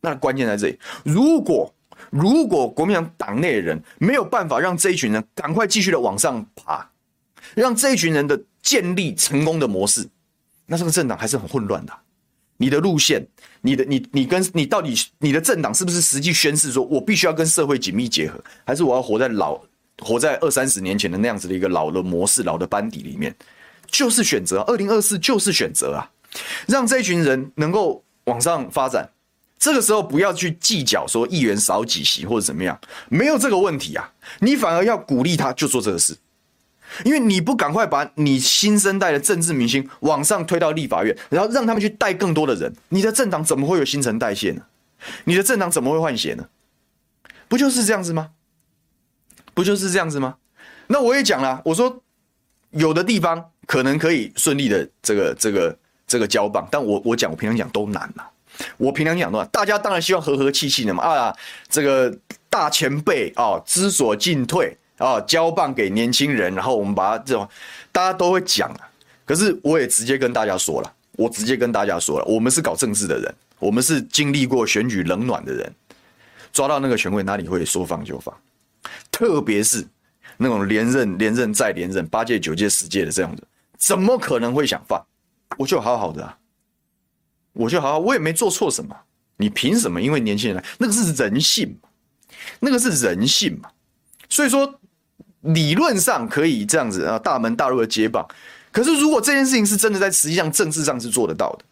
[0.00, 1.72] 那关键在这里，如果
[2.10, 6.88] 如果国民党党内的人没有办法让这一群人赶快继续的往上爬，
[7.54, 10.08] 让这一群人的建立成功的模式，
[10.66, 11.92] 那这个政党还是很混乱的。
[12.56, 13.24] 你的路线，
[13.60, 19.60] 你的你你跟你到底你的政党是不是实际宣示说，我必须要跟社会紧密结合，还是我要活在老
[19.98, 23.34] 活在二三十年前的那样子的一个老的模式、老的班底里面？
[23.86, 26.10] 就是选择，二零二四就是选择啊，
[26.66, 29.08] 让这一群人能够往上发展。
[29.58, 32.78] 这个时候不要去计较说议员少几席或者怎么样，
[33.08, 36.16] 没有这个问题啊，你反而要鼓励他就做这个事。
[37.04, 44.62] 因为你不赶快把你新生代的政治明星往上推到立法院，然后让他们去带更多的人，你的政党怎么会有新陈代谢呢？
[45.24, 46.48] 你的政党怎么会换血呢？
[47.46, 48.30] 不就是这样子吗？
[49.52, 50.36] 不就是这样子吗？
[50.86, 52.02] 那我也讲了，我说
[52.70, 58.24] 有的地方可能可以顺利的这个这个这个交棒，但我我讲我平常讲都难嘛，
[58.76, 61.36] 我平常讲的话，大家当然希望和和气气的嘛啊，
[61.68, 62.16] 这个
[62.50, 64.76] 大前辈啊知所进退。
[64.98, 67.48] 啊，交棒给年轻人，然后我们把这种，
[67.92, 68.90] 大家都会讲啊。
[69.24, 75.72] 可是我也直接跟大家说了，我直接跟大家说了，我们是搞政治的人，我们是经历过选举冷暖的人，
[76.52, 78.34] 抓到那个权位哪里会说放就放？
[79.12, 79.86] 特别是
[80.36, 83.44] 那种连任、连任再连任、八届、九届、十届的这样子，
[83.78, 85.00] 怎么可能会想放？
[85.56, 86.36] 我就好好的啊，
[87.58, 88.96] 我就好好，我也没做错什么，
[89.36, 90.00] 你凭什么？
[90.00, 91.88] 因为年轻人来，那个是人性嘛，
[92.60, 93.70] 那个是人性嘛，
[94.28, 94.80] 所以说。
[95.42, 98.26] 理论上可以这样子啊，大门大路的接棒。
[98.72, 101.64] 可是如果这件事情是真的在实际上政治上是做得到的，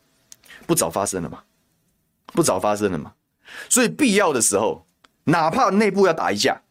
[0.66, 1.43] 不早发生了吗？
[2.26, 3.12] 不早发生了吗？
[3.68, 4.87] 所以必要的时候，
[5.24, 6.62] 哪怕内部要打一架，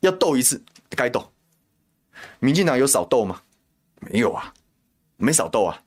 [0.00, 1.32] 要斗一次，该斗。
[2.38, 3.42] 民进党有少斗吗？
[3.98, 4.54] 没有啊，
[5.16, 5.82] 没少斗啊，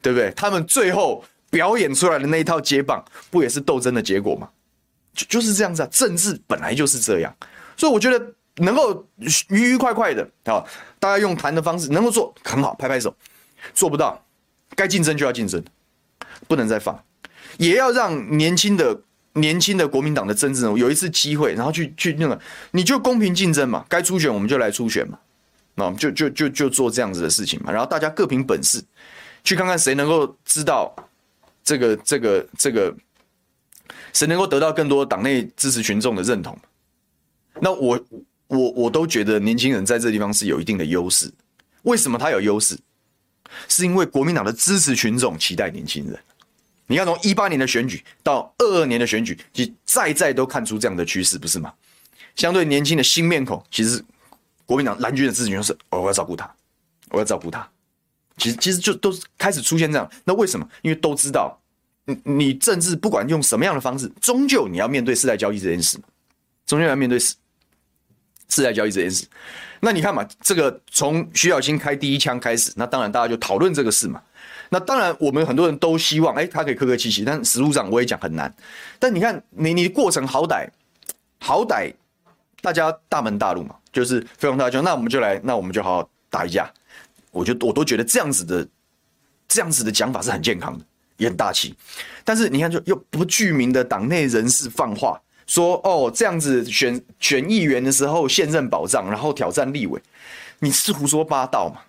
[0.00, 0.30] 对不对？
[0.30, 1.22] 他们最后
[1.56, 4.48] 表演出来的那一套接棒，不也是斗争的结果吗？
[5.14, 7.34] 就就是这样子啊，政治本来就是这样。
[7.76, 8.34] 所以我觉得。
[8.58, 9.06] 能够
[9.50, 10.64] 愉愉快快的啊，
[10.98, 13.14] 大家用谈的方式能够做很好，拍拍手。
[13.74, 14.18] 做不到，
[14.74, 15.62] 该竞争就要竞争，
[16.48, 16.98] 不能再放，
[17.58, 18.98] 也要让年轻的
[19.34, 22.40] 年轻的国民党的政治人物有一次机会，然后去去那个，
[22.70, 25.18] 你就公平竞争嘛，该初选我们就来初选嘛，
[25.74, 28.82] 那就就就就做这样子的事情嘛，然后大家各凭本事，
[29.44, 30.96] 去看看谁能够知道
[31.66, 32.96] 这个这个这个，
[34.12, 36.56] 谁能够得到更多党内支持群众的认同，
[37.60, 38.00] 那我
[38.46, 41.28] 我我都觉得年轻人在这地方是有一定的优势，
[41.82, 42.78] 为什么他有优势？
[43.68, 46.16] 是因为国民党的支持群众期待年轻人。
[46.86, 51.74] 你看，从一八年的选举到二二年的选举，其实再再都看出这样的趋势，不是吗？
[52.36, 54.04] 相对年轻的新面孔，其实
[54.64, 56.48] 国民党蓝军的支持群众是，我要照顾他，
[57.10, 57.68] 我要照顾他。
[58.36, 60.10] 其实其实就都是开始出现这样。
[60.24, 60.68] 那为什么？
[60.82, 61.58] 因为都知道，
[62.04, 66.04] 你你政治不管用什么样的方式，终究你要面对世代交易这件事嘛，
[66.66, 67.34] 终究要面对世
[68.48, 69.26] 世代交易这件事。
[69.80, 74.22] 那你看嘛，这个从徐小新开第一枪开始，那当然大家就讨论这个事嘛。
[74.68, 78.52] 那当然我们很多人都希望，哎，他可以客客气气，但实务上我也讲很难。
[78.98, 80.68] 但你看，你你过程好歹
[81.38, 81.92] 好歹
[82.60, 86.68] 大家大门大路嘛，就是飞黄大江，那我们就来，那我们就好好打一架。
[87.36, 88.66] 我就我都觉得这样子的
[89.46, 90.84] 这样子的讲法是很健康的，
[91.18, 91.74] 也很大气。
[92.24, 95.20] 但是你看，就又不具名的党内人士放话。
[95.46, 100.02] 说哦，这样子选选议员的时候现任保障，然后挑战立委，
[100.58, 101.82] 你是胡说八道嘛？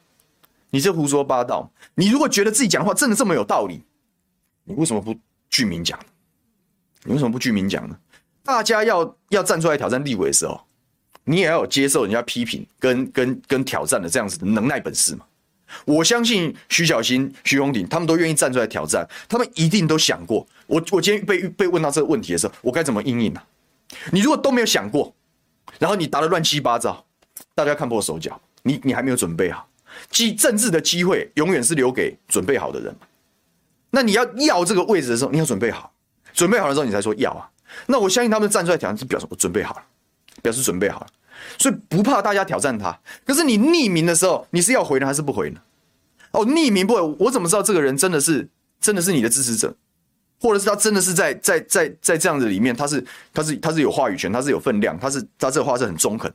[0.69, 1.71] 你是胡说八道。
[1.95, 3.81] 你如果觉得自己讲话真的这么有道理，
[4.63, 5.15] 你为什么不
[5.49, 5.97] 具名讲？
[7.03, 7.97] 你为什么不具名讲呢？
[8.43, 10.61] 大家要要站出来挑战立委的时候，
[11.23, 15.25] 你也要有接受人家批评跟跟跟挑战的这样子的能耐本事嘛？
[15.85, 20.47] 我相信徐小新、徐宏鼎他们都愿意站出来挑战，他们一定都想过。
[20.65, 23.41] 我我今天被被问到这个问题的时候，我该怎么应应呢？
[24.11, 25.13] 你如果都没有想过，
[25.79, 27.05] 然后你答得乱七八糟，
[27.55, 29.67] 大家看破手脚，你你还没有准备好。
[30.11, 32.95] 机政治的机会永远是留给准备好的人。
[33.89, 35.91] 那你要要这个位置的时候，你要准备好，
[36.33, 37.49] 准备好的时候你才说要啊。
[37.85, 39.83] 那我相信他们站出来挑战，是表示我准备好了，
[40.41, 41.07] 表示准备好了，
[41.57, 42.97] 所以不怕大家挑战他。
[43.25, 45.59] 可是你匿名的时候，你是要回呢还是不回呢？
[46.31, 48.47] 哦，匿名不回，我怎么知道这个人真的是
[48.79, 49.75] 真的是你的支持者？
[50.39, 56.31] 或者是他真的是在在在在这样子里面，他是他是他是有话语权，他是有分量，他是他这话是很中肯。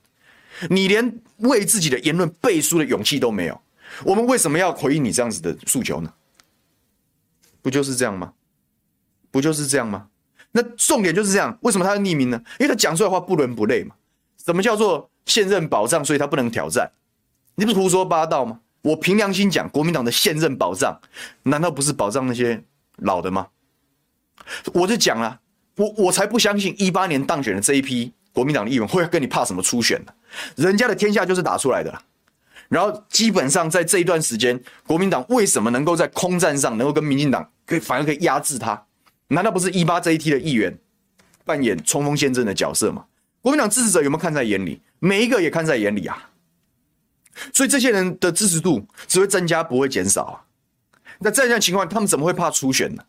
[0.69, 3.61] 你连为自己的言论背书的勇气都没有，
[4.05, 6.13] 我们为什么要回应你这样子的诉求呢？
[7.61, 8.33] 不就是这样吗？
[9.31, 10.09] 不就是这样吗？
[10.51, 11.57] 那重点就是这样。
[11.63, 12.43] 为什么他要匿名呢？
[12.59, 13.95] 因为他讲出来的话不伦不类嘛。
[14.45, 16.05] 什么叫做现任保障？
[16.05, 16.91] 所以他不能挑战？
[17.55, 18.61] 你不是胡说八道吗？
[18.83, 21.01] 我凭良心讲，国民党的现任保障，
[21.45, 22.63] 难道不是保障那些
[22.97, 23.47] 老的吗？
[24.75, 25.39] 我就讲了，
[25.77, 30.13] 我我才不相信一八年当选的这一批国民党的议员会跟你怕什么初选呢？
[30.57, 32.03] 人家的天下就是打出来的。
[32.69, 38.83] 然后基本上在这一段时间，国民党为什么能够在空战上能够跟民进党可以反而可以压制他？
[39.29, 40.77] 难道不是一八这一批的议员
[41.45, 43.05] 扮演冲锋陷阵的角色吗？
[43.43, 44.81] 国民党支持者有没有看在眼里？
[45.01, 46.31] 每一个也看在眼里啊。
[47.53, 50.35] 所以这些人的支持度只会增加，不会减少啊。
[51.19, 53.05] 那在这样情况，他们怎么会怕初选呢？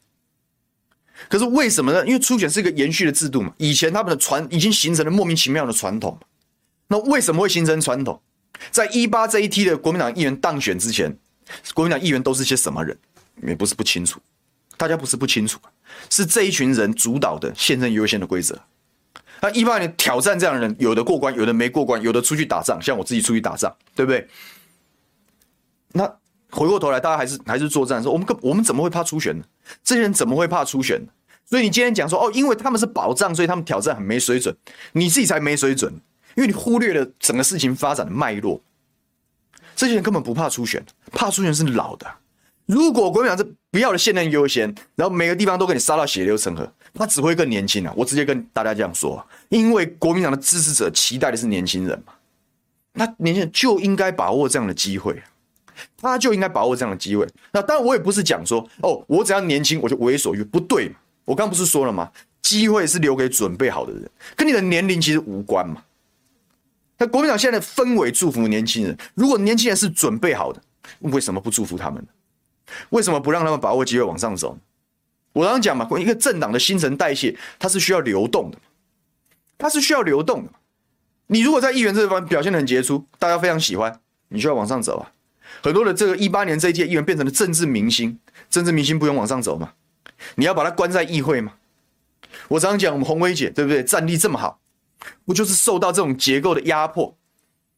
[1.29, 2.05] 可是为什么呢？
[2.05, 6.19] 因为初选是一个延续的制度嘛，以前他们的传已经形成了莫名其妙的传统。
[6.87, 8.21] 那为什么会形成传统？
[8.71, 11.15] 在一八这一梯的国民党议员当选之前，
[11.73, 12.97] 国民党议员都是些什么人？
[13.45, 14.19] 也不是不清楚，
[14.77, 15.59] 大家不是不清楚，
[16.09, 18.59] 是这一群人主导的现任优先的规则。
[19.43, 24.25] 那一八年挑战这样的人，有的过关，有的没过关，有的出去打仗，像我自己出去打仗，对不对？
[25.91, 26.07] 那
[26.49, 29.43] 回过头来，大家还是还是作战的时候，我们我们怎么会怕初选呢？
[29.83, 31.05] 这些人怎么会怕初选？
[31.43, 34.55] 所以你今天讲说哦，因为他们是保障，所以他们挑战很没水准，
[34.93, 35.91] 你自己才没水准，
[36.35, 38.61] 因为你忽略了整个事情发展的脉络。
[39.75, 40.81] 这些人根本不怕初选，
[41.11, 42.07] 怕初选是老的。
[42.65, 47.93] 如果国民党是不要的现任优先，然后每个地方都给你杀到血流成河，他只会更年轻啊！
[47.97, 52.13] 我直接跟大家这样说，因为国民党的支持者期待的是年轻人嘛，
[52.93, 55.21] 那年轻人就应该把握这样的机会，
[55.97, 57.27] 他就应该把握这样的机会。
[57.51, 60.95] 那当然，我也不是讲说哦，我只要年轻我就为所欲，不对嘛。
[61.25, 62.11] 我刚不是说了吗？
[62.41, 65.81] 机会是留给准备好的人，跟你的年龄其实无关嘛。
[66.97, 70.61] 那国民党现在的氛围祝福年轻人，如果年轻人是准备好的，
[70.99, 72.05] 为什么不祝福他们？
[72.89, 74.57] 为什么不让他们把握机会往上走？
[75.33, 78.57] 我刚刚讲嘛，一个政党的新陈代谢，它是需要流动的，
[79.57, 80.51] 它是需要流动的。
[81.27, 85.11] 你如果在议员这方表现得很杰出，大家非常喜欢，你就要往上走啊。
[85.61, 88.17] 很多的这个一八年这一届议员变成了政治明星，
[88.49, 89.73] 政治明星不用往上走嘛？
[90.35, 91.53] 你要把他关在议会吗？
[92.47, 93.83] 我常常讲，我们红薇姐对不对？
[93.83, 94.59] 战力这么好，
[95.25, 97.15] 不就是受到这种结构的压迫，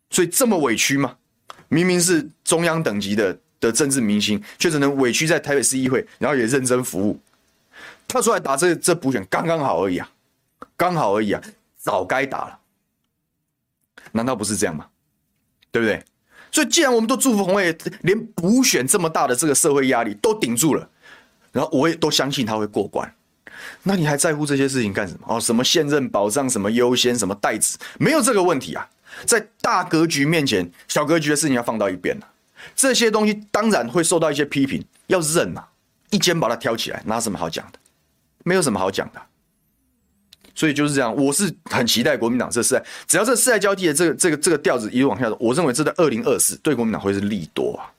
[0.10, 1.16] 所以这么委屈吗？
[1.70, 3.40] 明明是中央等级的。
[3.62, 7.18] 的政治明星，却只能委屈在台北市议会，然后也认真服务。
[8.08, 10.10] 他出来打这这补选刚刚好而已啊，
[10.78, 11.42] 刚好而已啊，
[11.78, 12.60] 早该打了。
[14.12, 14.88] 难道不是这样吗？
[15.72, 16.04] 对不对？
[16.52, 20.90] 所以既然我们都祝福红卫，连补选这么大的这个社会压力都顶住了，
[21.52, 23.14] 然后我也都相信他会过关，
[23.84, 25.26] 那你还在乎这些事情干什么？
[25.28, 28.90] 哦，什么现任保障，什么优先，什么代指，没有这个问题啊。
[29.26, 32.28] 在大格局面前，小格局的事情要放到一边了。
[32.74, 35.62] 这些东西当然会受到一些批评，要认呐，
[36.10, 37.80] 一肩把它挑起来，哪有什么好讲的？
[38.46, 39.22] 没有什么好讲的。
[40.56, 47.92] 所以就是这样，我是很期待国民党这世代，只要这世代交替的这个这个这个调子一路往下走，我认为这在二零二四对国民党会是利多啊。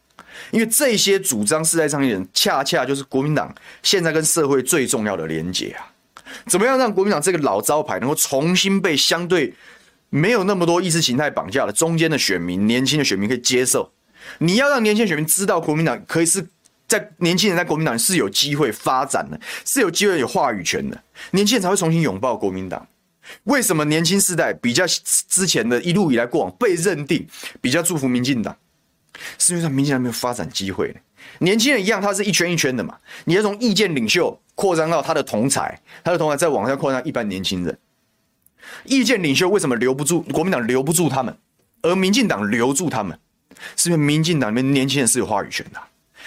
[0.52, 5.92] 因为这些主张世代倡议人，恰恰就是国民党现在跟社会最重要的连结啊。
[6.46, 9.52] 怎么样让国民党这个老招牌能够重新被相对
[10.08, 13.92] 没有那么多意识形态绑架的中间的选民、年轻的选民可以接受？
[14.38, 16.46] 你要让年轻选民知道，国民党可以是
[16.88, 22.86] 在年轻人在国民党是有机会发展的，是有机会有话语权的，年轻人才会重新拥抱国民党。
[23.44, 24.84] 为什么年轻世代比较
[25.28, 27.26] 之前的一路以来过往被认定
[27.60, 28.56] 比较祝福民进党？
[29.38, 30.94] 是因为民进党没有发展机会。
[31.40, 32.96] 年轻人一样，他是一圈一圈的嘛。
[33.24, 35.74] 你要从意见领袖扩张到他的同侪，
[36.04, 37.76] 他的同侪再往下扩张一般年轻人。
[38.84, 41.36] 意见领袖为什么留不住国民党留不住他们，
[41.82, 43.18] 而民进党留住他们？
[43.74, 45.80] 是因为民进党里面年轻人是有话语权的，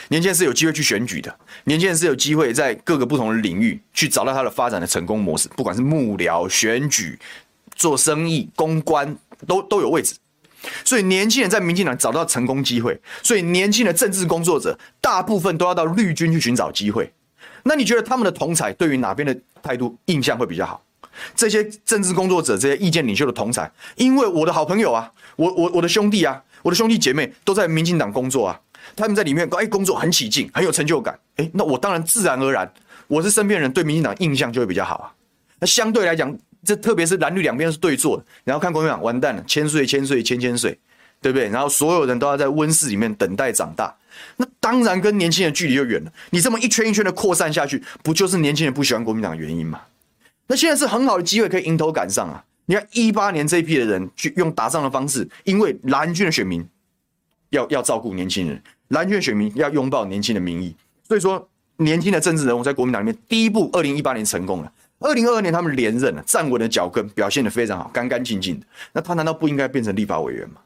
[0.07, 1.35] 年轻人是有机会去选举的，
[1.65, 7.19] 年轻人是有机会在各个不同的领域去找到他的发展的成功模式，不管是幕僚、选举、
[7.75, 10.15] 做生意、公关，都都有位置。
[10.83, 17.11] 所以年轻人在民进党找到成功机会，所以年轻的政治工作者大部分都要到绿军去寻找机会。
[17.63, 20.81] 那你觉得他们的同侪对于哪边的态度印象会比较好？
[21.35, 26.41] 这些政治工作者、这些意见领袖的同侪，因为我的好朋友啊，我我我的兄弟啊。
[26.61, 28.59] 我的兄弟姐妹都在民进党工作啊，
[28.99, 32.71] 他们在里面哎工作很起劲，很有成就感，哎，那我当然自然而然，
[33.07, 35.11] 我是身边人对民进党印象就会比较好啊。
[35.59, 40.77] 那相对来讲，这特别是蓝绿两边是对坐的，然后看国民党完蛋了，千岁千岁千千岁，
[41.21, 41.49] 对不对？
[41.49, 43.95] 然后所有人都要在温室里面等待长大，
[44.37, 46.11] 那当然跟年轻人距离就远了。
[46.29, 49.81] 你这么一圈一圈的扩散下去，不就是年轻人不喜欢国民党的原因吗？
[50.47, 52.43] 那现在是很好的机会，可以迎头赶上啊。
[52.65, 56.63] 你看一八年这一批的人去用打仗的方式，因为蓝军的选民
[57.49, 60.75] 要要照顾年轻人，蓝军的选民要拥抱年轻的民意，
[61.07, 68.65] 所以说年轻的政治人物在国民党里面第一步，二零一八年成功了，二零二二年他们连任了，站稳了脚跟，表现得非常好，干干净净的。
[68.93, 70.61] 那他难道不应该变成立法委员吗？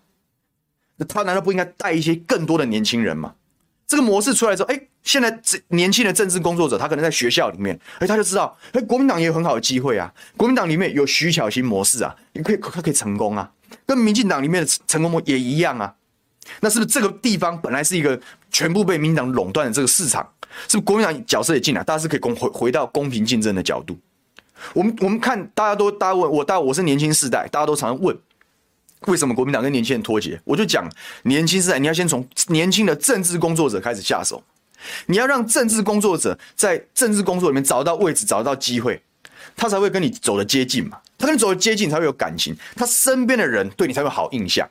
[0.95, 3.35] 那他难道不应该带一些更多的年轻人吗？
[3.85, 10.11] 这个模式出来之后，哎，现在这年轻的政治工作者，他可能在学校里面，哎，他就知道，哎，国民党也有很好的机会啊。
[10.37, 13.51] 国民党里面有徐巧芯模式啊，你可以，他可以成功啊，
[13.85, 15.93] 跟民进党里面的成功模也一样啊。
[16.59, 18.19] 那是不是这个地方本来是一个
[18.51, 20.27] 全部被民党垄断的这个市场，
[20.67, 23.97] 是不是国民党角色也进来，大家是可以公回回到公平竞争的角度？
[24.73, 28.17] 我们我们看，大家都大家问我，大我是年轻世代，大家都常常问。
[29.07, 30.39] 为什么国民党跟年轻人脱节？
[30.45, 30.89] 我就讲，
[31.23, 34.41] 年轻世代你要先从年轻的政治工作者开始下手，
[35.07, 39.01] 你要让政治工作者在政治工作里面找到位置，找到机会，
[39.57, 40.97] 他才会跟你走得接近嘛。
[41.17, 44.69] 他跟你走得接近，才会有感情，他身边的人对你才会有好印象。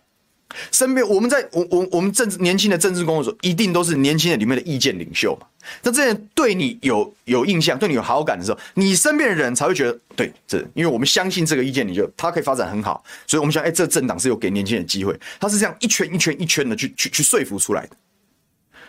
[0.70, 5.46] 身边我们在我我我们政治年轻的政治工作者，一定都是年轻人里面的意见领袖嘛。
[5.82, 17.96] 那这样对你有有印象，对你有好感的时候，你身边的人才会觉得对，这因为我们相信这个意见领袖，他可以发展很好，所以我们想，哎，这政党是有给年轻人机会，他是这样一圈一圈一圈的去去去说服出来的。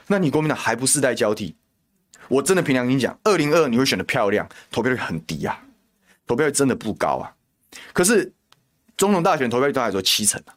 [0.07, 1.55] 那你国民党还不世代交替？
[2.27, 5.61] 我真的凭良心讲，二零二二你会选得漂亮，投票率很低啊，
[6.25, 7.31] 投票率真的不高啊。
[7.93, 8.33] 可是
[8.97, 10.55] 总统大选投票率都还说七成啊。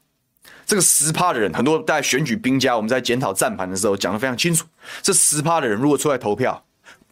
[0.66, 4.66] 这个十趴的人，很多在选举兵家，我们在检讨战盘的时候讲得非常清楚。
[5.00, 6.60] 这十趴的人如果出来投票，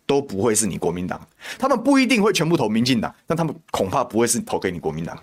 [0.04, 1.24] 都不会是你国民党。
[1.56, 5.22] 他们不一定会全部投民进党，但他们恐怕不会是投给你国民党的，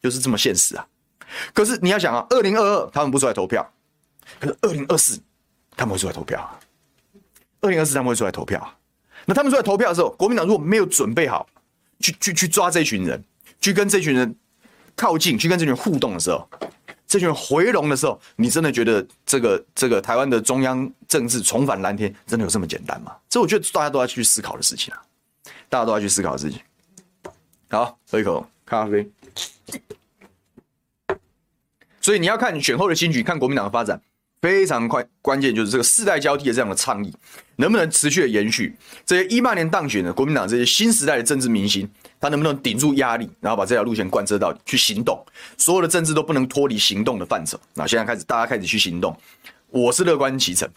[0.00, 0.86] 就是这么现实啊。
[1.52, 3.68] 可是你要想啊，二零二二他们不出来投票，
[4.38, 5.20] 可是二零二四
[5.76, 6.58] 他们会出来投票啊。
[7.60, 8.72] 二零二四他们会出来投票啊。
[9.26, 11.46] 那他们出来投票的时候，国民党如果没有准备好
[11.98, 13.22] 去去去抓这群人，
[13.60, 14.34] 去跟这群人
[14.94, 16.48] 靠近，去跟这群人互动的时候。
[17.10, 23.10] 这群回笼的时候，你真的觉得这个这个台湾的中央政治重返蓝天，真的有这么简单吗？
[23.28, 25.02] 这我觉得大家都要去思考的事情啊，
[25.68, 26.60] 大家都要去思考的事情。
[27.68, 29.10] 好，喝一口咖啡。
[32.00, 34.00] 所以你要看选后的新局，看国民党的发展。
[34.40, 37.12] 非常快，关键就是这个世代交替的这样的倡议
[37.56, 38.74] 能不能持续的延续？
[39.04, 41.86] 这些一八年当选的国民党这些新时代的政治明星，
[42.20, 45.24] 他能不能顶住压力，然后把这条路线贯彻到底，去行动？
[45.56, 47.58] 所有的政治都不能脱离行动的范畴。
[47.74, 49.18] 那现在开始，大家开始去行动，
[49.68, 50.68] 我是乐观其成。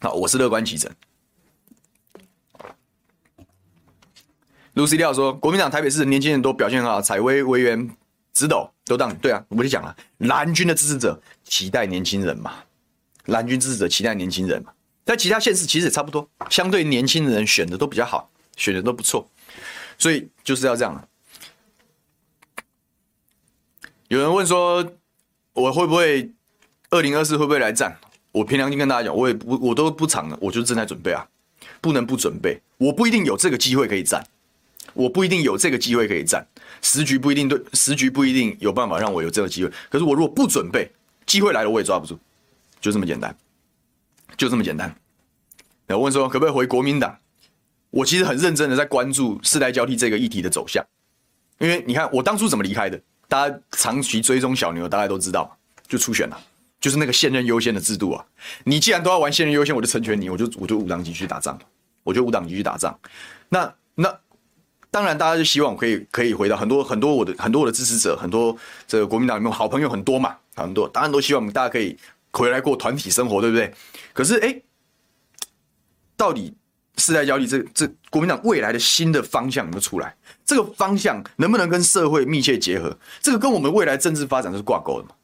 [0.00, 0.90] 好，我是乐观其成。
[4.74, 7.90] Lucy 廖说，国民党台北市的年轻人都表现很好，采薇委员
[8.32, 12.54] 直斗都当对啊，我就讲了，蓝军的支持者期待年轻人嘛，
[13.26, 14.72] 蓝军支持者期待年轻人嘛，
[15.04, 19.28] 在其他县市其实也差不多，相对年轻人选的都比较好，选的都不错，
[20.02, 21.08] 所以就是要这样。
[24.08, 24.84] 有人问说，
[25.52, 26.28] 我会不会
[26.90, 27.96] 二零二四会不会来战？
[28.32, 31.24] 我凭良心跟大家讲，我也不我都不藏了，我就正在准备啊，
[31.80, 34.26] 不能不准备，我不一定有这个机会可以战。
[34.94, 36.44] 我不一定有这个机会可以战，
[36.82, 39.70] 时局不一定对，时局不一定有办法让我有这个机会。
[39.88, 40.90] 可是我如果不准备，
[41.26, 42.18] 机会来了我也抓不住，
[42.80, 43.36] 就这么简单，
[44.36, 44.92] 就这么简单。
[45.86, 47.16] 有问说可不可以回国民党？
[47.92, 50.84] 我其实很认真的在关注世代交替这个议题的走向，
[51.60, 56.36] 因为你看我当初怎么离开的，大家长期追踪小牛，大家都知道，就初选了，
[56.80, 58.24] 就是那个现任优先的制度啊。
[58.64, 61.56] 你既然都要玩现任优先，我就成全你，我就我就五党籍去打仗，
[62.02, 62.98] 我就五党籍去打仗。
[63.50, 64.18] 那那。
[64.94, 68.54] 当然，大家就希望可以可以回到很多很多我的很多我的支持者，很多
[68.86, 71.96] 这个国民党里面好朋友很多嘛，很多，当然都希望我们大家可以
[72.30, 73.72] 回来过团体生活，对不对？
[74.12, 74.60] 可是，哎，
[76.14, 76.52] 到底
[76.96, 80.14] 世代交替这这国民党未来的新的方向有没有出来？
[80.44, 82.96] 这个方向能不能跟社会密切结合？
[83.20, 85.14] 这个跟我们未来政治发展是挂钩的嘛？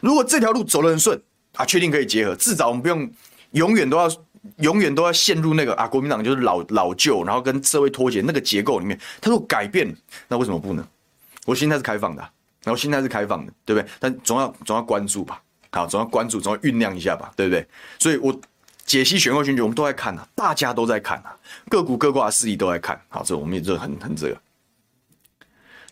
[0.00, 1.20] 如果这条路走得很顺
[1.56, 3.10] 啊，确定可以结合，至少我们不用
[3.52, 4.10] 永远都要。
[4.58, 8.98] 永远都要陷入那个啊，国民党就是老老旧，然后跟社会脱节那个结构里面。
[9.20, 9.94] 他说改变，
[10.28, 10.88] 那为什么不呢？
[11.44, 12.22] 我心态是开放的，
[12.62, 13.90] 然后心态是开放的，对不对？
[13.98, 15.42] 但总要总要关注吧，
[15.72, 17.66] 好，总要关注，总要酝酿一下吧，对不对？
[17.98, 18.40] 所以我
[18.88, 21.30] 解析选后选举，我们都在看啊，大家都在看啊，
[21.68, 23.00] 各股各挂的势力都在看。
[23.08, 24.40] 好，这我们也就很很这个。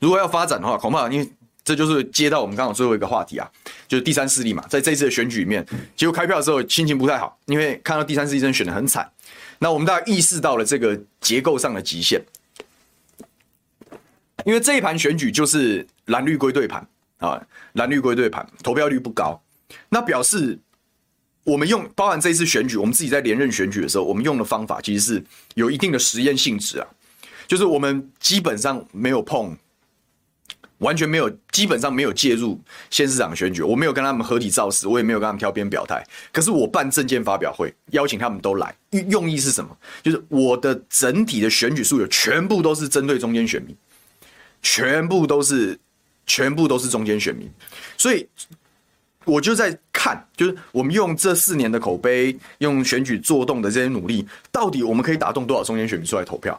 [0.00, 1.32] 如果要发展的话，恐怕因为。
[1.66, 3.50] 这就是接到我们刚好最后一个话题啊，
[3.88, 5.66] 就是第三势力嘛，在这一次的选举里面，
[5.96, 9.10] 结果开票的时候心情不太好，因为看到第三势力真的选得很惨。
[9.58, 12.22] 那我们大家意识到了这个结构上的极限，
[14.44, 16.86] 因为这一盘选举就是蓝绿归队盘
[17.18, 19.42] 啊，蓝绿归队盘，投票率不高，
[19.88, 20.56] 那表示
[21.46, 25.24] 我们用包含这一次选举，我们自己在连任选举的时候，我们用的方法其实是
[25.54, 26.86] 有一定的实验性质啊，
[27.46, 29.56] 就是我们基本上没有碰。
[30.78, 36.06] 完全没有，基本上没有介入县市长选举，我没有跟他们合体造势，我也没有跟他们挑边表态。
[36.30, 38.76] 可是我办政见发表会，邀请他们都来，
[39.08, 39.74] 用意是什么？
[40.02, 43.74] 就是我的整体的选举诉求全部都是针对中间选民，
[44.60, 45.78] 全部都是，
[46.26, 47.50] 全部都是中间选民。
[47.96, 48.28] 所以
[49.26, 56.58] 我就在看，就是我们用这四年的口碑，用选举做动的这些努力，到底我们可以打动多少中间选民出来投票？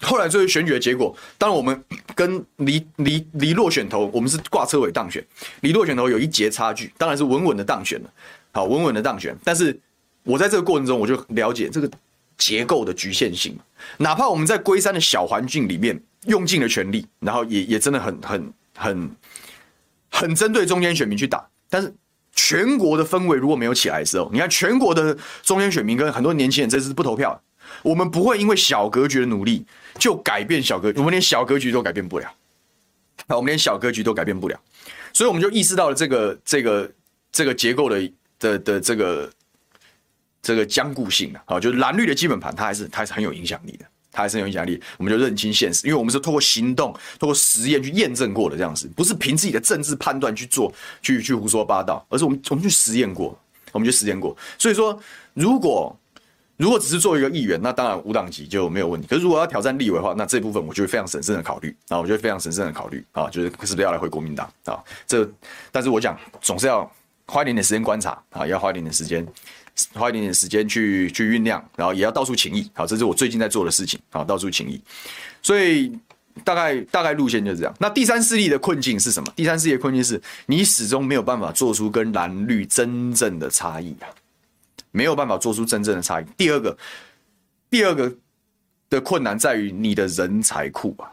[0.00, 1.82] 后来最后选举的结果，当然我们
[2.14, 5.24] 跟离离离落选头，我们是挂车尾当选，
[5.60, 8.10] 离落选头有一截差距，当然是稳稳的当选了，
[8.52, 9.36] 好，稳稳的当选。
[9.42, 9.76] 但是
[10.24, 11.90] 我在这个过程中，我就了解这个
[12.36, 13.58] 结构的局限性，
[13.96, 19.10] 哪怕我们在龟山的小环境里面用尽了全力，然后也也真的很很很
[20.10, 21.94] 很针对中间选民去打，但是
[22.32, 27.42] 全国的氛围如果没有起来的时候，你看全国的中间选民跟很多年轻人这次不投票，
[27.82, 29.66] 我们不会因为小格局的努力。
[29.98, 32.32] 就改变小格局，我们连小格局都改变不了。
[33.26, 34.56] 那我们连小格局都改变不了，
[35.12, 36.92] 所以我们就意识到了这个这个
[37.32, 39.28] 这个结构的的的这个
[40.40, 43.84] 这个僵固性啊，好，就是蓝绿的基本盘，它还是它还是很有影响力的，
[44.22, 44.80] 还是有影响力。
[44.96, 53.38] 我们就认清现实，因为我们是透过行动、透过实验去验证过的这样子，不是凭自己的政治判断去做、去去胡说八道，而是我们我们去实验过，
[53.72, 54.36] 我们去实验过。
[54.58, 54.98] 所以说，
[55.34, 55.96] 如果
[56.56, 59.06] 如果只是做一个议员，那当然无党籍就没有问题。
[59.06, 64.82] 可是如果要挑战立委的话，那这部分我就会非常审慎的考虑啊，我就会非常审慎的考虑啊，就是是不是要来回国民党啊？
[65.06, 65.24] 这，
[65.70, 66.90] 但是我讲总是要
[67.26, 69.24] 花一点点时间观察啊，要花一点点时间，
[69.94, 72.70] 花一点点时间去去酝酿，然后也要到处请益。
[72.74, 74.80] 好，这是我最近在做的事情啊，到处请益。
[75.42, 75.92] 所以
[76.44, 77.74] 大概大概路线就是这样。
[77.78, 79.32] 那第三势力的困境是什么？
[79.36, 84.08] 第三势力的困境是你始终没有办法做出跟蓝绿真正的差异啊。
[84.90, 86.24] 没有办法做出真正的差异。
[86.36, 86.76] 第二个，
[87.68, 88.12] 第二个
[88.88, 91.12] 的困难在于你的人才库啊，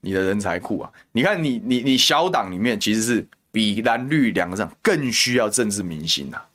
[0.00, 0.90] 你的人才库啊。
[1.10, 6.46] 你看你，你你小党里面其实是比蓝绿两个上更需要政治明星啊。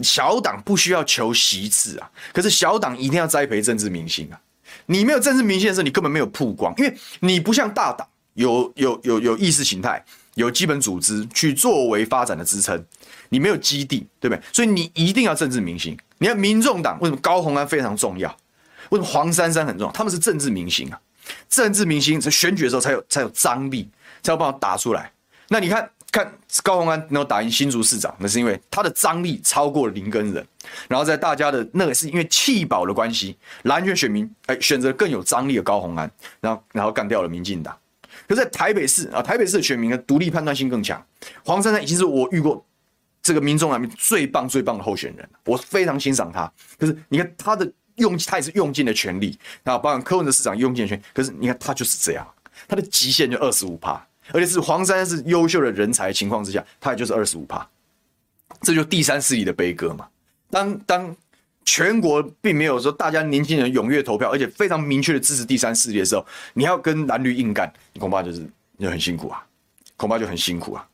[0.00, 4.40] 小党不需要求席次啊，可是小党一定要栽培政治明星啊。
[4.86, 10.02] 你没有政治明星的时候，你根本没有曝光，因为你不像大党有有有有意识形态、
[10.34, 12.82] 有基本组织去作为发展的支撑。
[13.28, 14.42] 你没有基地，对不对？
[14.52, 15.96] 所以你一定要政治明星。
[16.18, 18.28] 你看民众党为什么高虹安非常重要？
[18.90, 19.92] 为什么黄珊珊很重要？
[19.92, 21.00] 他们是政治明星啊，
[21.48, 23.88] 政治明星在选举的时候才有才有张力，
[24.22, 25.10] 才有办法打出来。
[25.48, 26.30] 那你看看
[26.62, 30.46] 高虹安能够打赢新竹市长，那是因为他的张力超过了林根仁，
[30.86, 36.08] 然后在大家的那个是因为弃保的关系，蓝圈选民哎选择更有张力的高虹安，
[36.38, 37.74] 然后然后干掉了民进党。
[38.28, 41.02] 可是在台北市啊，台北市的选民的独立判断性更强，
[41.46, 42.62] 黄珊珊已经是我遇过
[43.22, 46.52] 这个民众里面最棒最棒的候选人，我非常欣赏他。
[46.78, 52.28] 可是你看他的用，他也是用尽了全力，然后包括柯文哲市长用尽全力，可是你看他就是这样，
[52.68, 54.06] 他的极限就二十五趴。
[54.30, 57.68] 而且是黄山是优秀的人才情况之下，他也就是二十五趴，
[58.60, 60.08] 这就第三势力的悲歌嘛。
[60.50, 61.16] 当当
[61.64, 68.48] 全国并没有说大家年轻人踊跃投票，而且非常明确的支持第三势力的时候，你要跟蓝绿硬干，你恐怕就是
[68.78, 69.44] 就很辛苦啊，
[69.96, 70.86] 恐怕就很辛苦啊。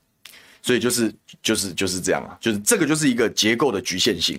[0.61, 4.39] 所以就是就是就是这样啊，就是这个就是一个结构的局限性。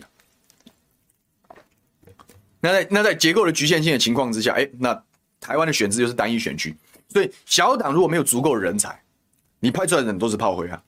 [2.60, 5.04] 那在那在结构的局限性的情况之下，哎，那
[5.40, 6.76] 台湾的选制又是单一选区。
[7.10, 9.02] 所以小党如果没有足够的人才，
[9.60, 10.82] 你派出来的人都是炮灰啊！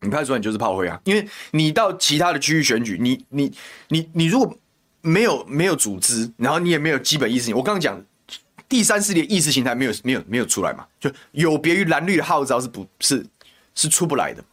[0.00, 1.00] 你派出来你就是炮灰啊！
[1.04, 3.52] 因为你到其他的区域选举，你你
[3.88, 4.54] 你你如果
[5.00, 8.02] 没有没有组织，然后你也没有基本意识，我刚刚讲
[8.68, 13.24] 第三势力意识形态没有没有没有出来嘛，就有别于蓝绿的号召是不是
[13.74, 14.44] 是出不来的，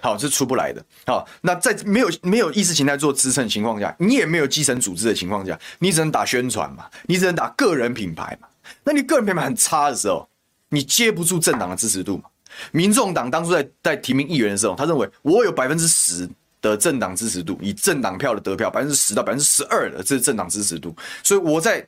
[0.00, 0.84] 好是出不来的。
[1.06, 8.48] 好，那在没有没有意识形态做支撑的情况下，你也没有基层组织的情况下，你只能打宣传嘛，你只能打个人品牌嘛。
[8.84, 10.28] 那你个人品牌很差的时候，
[10.68, 12.24] 你接不住政党的支持度嘛？
[12.72, 16.28] 民众党当初在在提名议员的时候，他认为我有百分之十
[16.60, 21.86] 的政党支持度，以政党票的得票百分之十到百分之十二的这是政党支持度，所以我在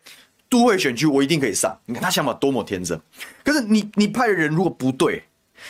[0.48, 1.76] 都会选区我一定可以上。
[1.86, 3.00] 你看他想法多么天真，
[3.42, 5.22] 可是你你派的人如果不对，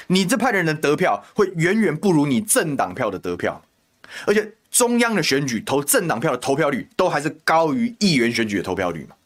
[0.08, 3.62] 你这派的人的得票会远远不如你政党票的得票，
[4.26, 9.16] 而且中央的选举投政党票的投票率都还是高于议员选举的投票率嘛。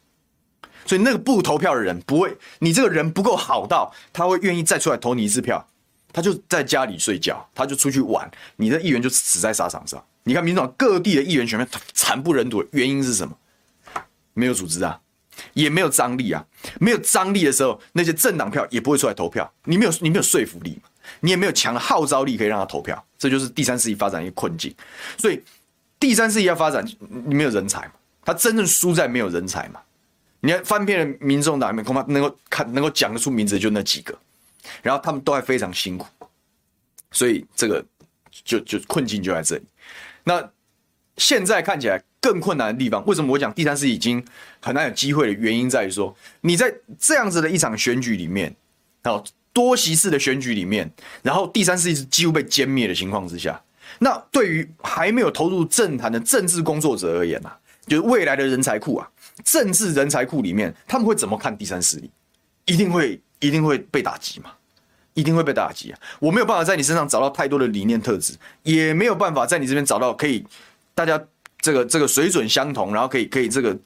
[0.87, 5.66] 所以那个不投票的人不会，你这个人不够好到他会愿意再出来投你一次票，
[6.12, 10.05] 他就在家里睡觉，他就出去玩，你的议员就死在沙场上。
[10.24, 13.37] 你看民众党各地的议员选民惨不忍睹原因是什么？
[14.32, 14.99] 没有组织啊，
[15.53, 16.45] 也没有张力啊，
[16.80, 19.51] 没有张力的时候，那些政党票也不会出来投票。
[19.64, 20.78] 你没有你没有说服力，
[21.20, 24.74] 你也没有强的号召力可以让他投票，这就是第三势力发展一个困境。
[25.18, 25.43] 所以
[26.01, 26.85] 第三势力要发展，
[27.26, 27.93] 你没有人才嘛，
[28.24, 29.80] 他真正输在没有人才嘛。
[30.45, 34.15] 你看翻遍了民众党里面，恐怕能够看能够讲得出名字就那几个，
[34.83, 36.07] 然后他们都还非常辛苦，
[37.11, 37.83] 所以这个
[38.45, 39.63] 就就困境就在这里。
[40.23, 40.47] 那
[41.17, 44.23] 现在看起来更困难的地方，为什么我讲第三势力已经
[44.61, 48.55] 很难有机会的原因在于说，你在这样子的一场选举里面，
[49.05, 49.25] 哦，
[49.55, 50.93] 多席次的选举里面，
[51.23, 53.59] 然后第三势力是几乎被歼灭的情况之下，
[54.01, 59.09] 那对于还没有投入政坛的政治工作者而言啊，就是未来的人才库啊。
[59.43, 62.11] 政治人才库里面，他们会怎么看第三势力？
[62.66, 64.51] 一定会，一定会被打击嘛？
[65.14, 65.99] 一定会被打击啊！
[66.18, 70.45] 我没有办法在你身上找到太多的理念特质，也没有办法在你这边找到可以
[70.93, 71.22] 大家
[71.61, 73.78] 这个这个水准相同，然后可以可以这个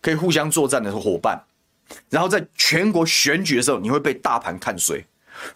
[0.00, 1.38] 可以互相作战的伙伴。
[2.08, 5.04] 然后在全国选举的时候，你会被大盘看衰，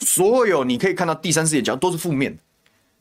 [0.01, 2.37] 所有你可以看到第三势力讲都是负面，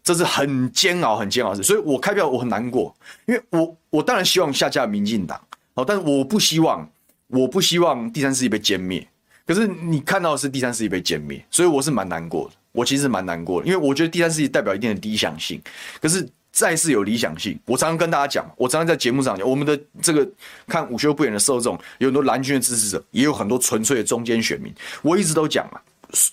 [0.02, 1.62] 这是很煎熬、很煎熬的。
[1.62, 5.42] 所以我开票我很难过，因为我我当然希望下架民进党。
[5.76, 6.88] 好，但是我不希望，
[7.28, 9.08] 我不希望第三世界被歼灭。
[9.46, 12.56] 可是你看到的是第三世界被歼灭，所以我是蛮难过的。
[12.72, 15.62] 我其实蛮难过的，因为我觉得第三世界代表一定的理想性。
[16.02, 20.28] 可是再是有理想性，我常常跟大家讲，我常常在节目上讲，我们的这个
[20.68, 24.74] 看午休不远的受众，有很多蓝军的支持者，也有很多纯粹的中间选民。
[25.02, 25.78] 我一直都讲啊，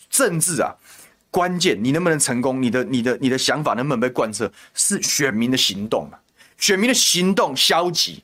[0.09, 0.73] 政治啊，
[1.31, 6.21] 关键你能不能成功，你的、你的、你的想法能不能被贯彻，是选民的行动啊。
[6.57, 8.23] 选民的行动消极。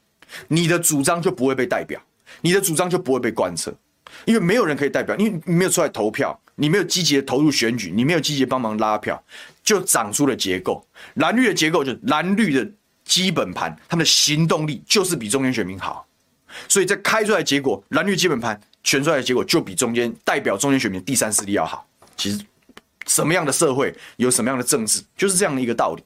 [0.48, 2.00] 你的主张就不会被代表，
[2.40, 3.72] 你的主张就不会被贯彻，
[4.24, 9.22] 因为没有人可以代表，因为你没有出来投票，你没有积极的投入选举，你没有积极帮忙拉票，
[9.62, 10.86] 就长出了结构。
[11.14, 12.70] 蓝绿的结构就是蓝绿的
[13.04, 16.06] 基本盘，他们的行动力就是比中间选民好，
[16.68, 21.86] 所以在开出来结果，蓝绿基本盘选出来的结果就比中间代表中间选民第三势力要好。
[22.16, 22.40] 其实
[23.06, 26.02] 什么样的社会有什么样的政治，就是这样的一个道理。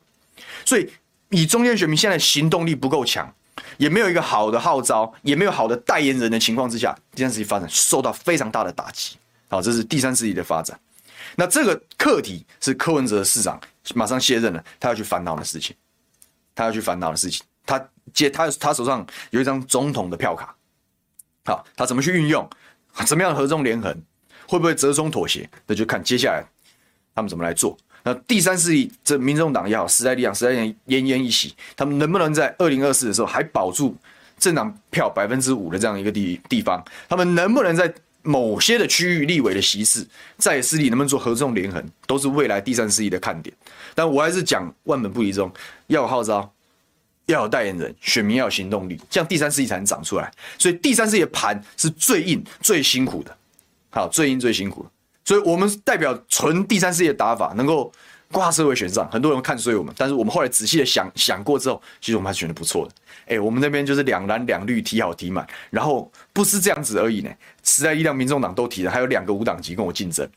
[0.64, 0.88] 所以
[1.30, 3.32] 以中间选民现在行动力不够强。
[3.80, 9.16] 也没有一个好的号召，也没有好的代言人的情况之下，第三势力发展受到非常大的打击。
[9.48, 10.78] 好，这是第三势力的发展。
[11.34, 13.58] 那这个课题是柯文哲市长
[13.94, 15.74] 马上卸任了，他要去烦恼的事情，
[16.54, 17.42] 他要去烦恼的事情。
[17.64, 20.54] 他接他他手上有一张总统的票卡，
[21.46, 22.46] 好，他怎么去运用？
[23.06, 23.90] 怎么 样合纵连横？
[24.46, 25.48] 会不会折中妥协？
[25.66, 26.44] 那就看接下来
[27.14, 27.78] 他们怎么来做。
[28.03, 33.94] 那第三势力，这民众党也好，时代力量、时代力量奄奄一息，他们能不能在二零二四的时候还保住
[34.38, 36.82] 政党票百分之五的这样一个地地方？
[37.09, 37.92] 他们能不能在
[38.22, 40.07] 某些的区域立委的席次，
[40.38, 43.55] 在野势力能不能做合纵连横，都是未来第三势力的看点。
[43.94, 45.51] 但我还是讲万本不离宗，
[45.86, 46.51] 要有号召，
[47.26, 50.30] 要有代言人，选民要有行动力，这样第三势力才能长出来。
[50.59, 53.36] 所以第三势力的盘是最硬、最辛苦的，
[53.90, 54.90] 好，最硬、最辛苦的。
[55.30, 57.92] 所以我们代表纯第三世界打法，能够
[58.32, 62.92] 挂社会选上，很多人看衰我们，但是我们后来仔细的想想过之后，其实我们还是选的不错的。
[63.26, 67.30] 哎、我们那边就是两蓝两绿提好提满，然后不是这样子而已呢。
[67.62, 70.28] 时代力量、民众党都提了，还有两个无党籍跟我竞争，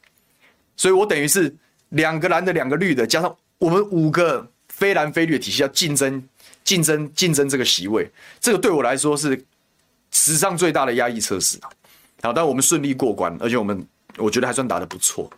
[0.78, 1.52] 所以我等于是
[1.90, 6.24] 两个蓝的、两个绿的，加上我们五个非蓝非绿的体系要竞争、
[6.64, 8.08] 竞争、竞争这个席位，
[8.40, 9.44] 这个对我来说是
[10.12, 11.58] 史上最大的压抑测试！
[12.22, 13.84] 好，但我们顺利过关，而且我们
[14.18, 15.30] 我觉得还算打得不错。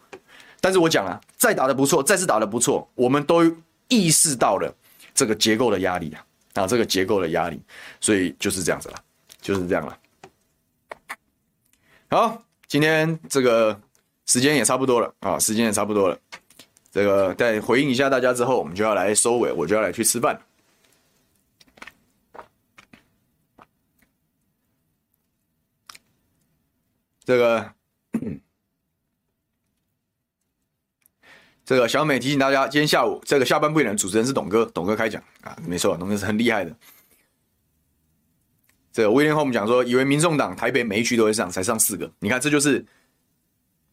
[0.62, 3.44] 但是我讲啊，再打得不错，再次打得不错，我们都
[3.88, 4.74] 意识到了
[5.14, 7.62] 这个结构的压力啊，啊，这个结构的压力，
[8.02, 8.96] 所以就是这样子了，
[9.42, 9.98] 就是这样了。
[12.10, 13.80] 好，今天这个
[14.26, 16.18] 时间也差不多了啊，时间也差不多了。
[16.92, 20.40] 这个在回应一下大家之后，我们就要来收尾，我就要来去吃饭。
[27.26, 27.74] 这个，
[31.66, 36.72] 这个小美提醒大家，今天下午这个下半部的主持人是董哥，董哥开讲啊，没错，董哥是很厉害的。
[38.94, 42.10] 这个威廉后我们讲说，以为民众党台北每一区都会上，才上四个。
[42.20, 42.86] 你看，这就是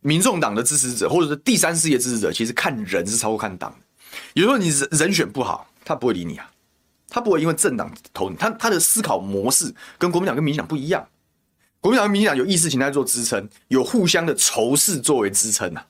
[0.00, 4.18] 民众党的支持者，或者是第三势力支持者，其实看人是超过看党的。
[4.34, 6.50] 有时候你人人选不好，他不会理你啊，
[7.08, 11.08] 他不会因为政党投你，他他的思考模式跟国民党跟民进党不一样。
[11.80, 15.84] 国民党跟民进党有意识形态做支撑，有互相的仇视作为支撑啊，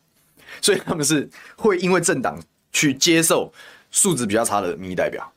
[0.63, 2.41] 所以他们是会因为政党
[2.73, 3.53] 去接受
[3.91, 5.31] 素质比较差的民意代表。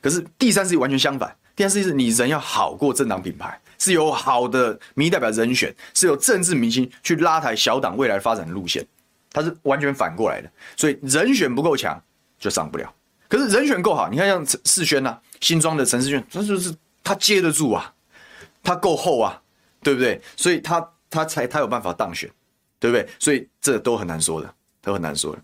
[0.00, 1.32] 可是第三势力完全相反。
[1.54, 8.84] 第三是你人要好过政党品牌，是有好的民意代表人选，是有政治明星去拉抬小党未来发展的路线，
[9.30, 10.50] 它是完全反过来的。
[10.78, 12.02] 所以人选不够强
[12.38, 12.90] 就上不了，
[13.28, 17.92] 可是人选够好，你看像陈世轩呐，新庄的陈世轩，他就是他接得住啊，
[18.62, 19.40] 他够厚啊，
[19.82, 20.18] 对不对？
[20.36, 22.30] 所以他他才他有办法当选，
[22.80, 23.06] 对不对？
[23.18, 25.42] 所以这都很难说的，都很难说的。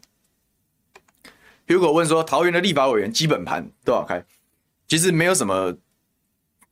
[1.67, 4.23] 如果问说桃园的立法委员基本盘多少开，
[4.87, 5.75] 其实没有什么。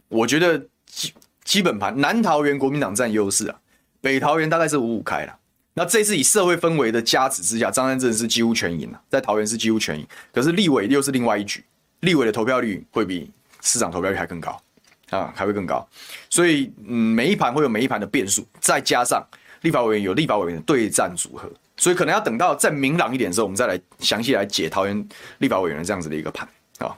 [0.08, 0.56] 我觉得
[0.86, 1.12] 基
[1.42, 3.58] 基本盘南桃园国民党占优势啊，
[4.00, 5.38] 北桃园大概是五五开了。
[5.74, 10.06] 那这次以社会氛围的加持之下，张善政是几乎全赢了，在桃园是几乎全赢。
[10.32, 11.62] 可是立委又是另外一局，
[12.00, 14.62] 立委的投票率会比市长投票率还更高
[15.10, 15.86] 啊，还会更高。
[16.30, 19.22] 所以嗯，每一盘会有每一盘的变数，再加上
[19.62, 25.08] 立法委员有立法委员的对战组合，所以可能要等到再明朗一点的时候，我们再来详细来解桃园
[25.38, 26.48] 立法委员的这样子的一个盘
[26.78, 26.96] 啊。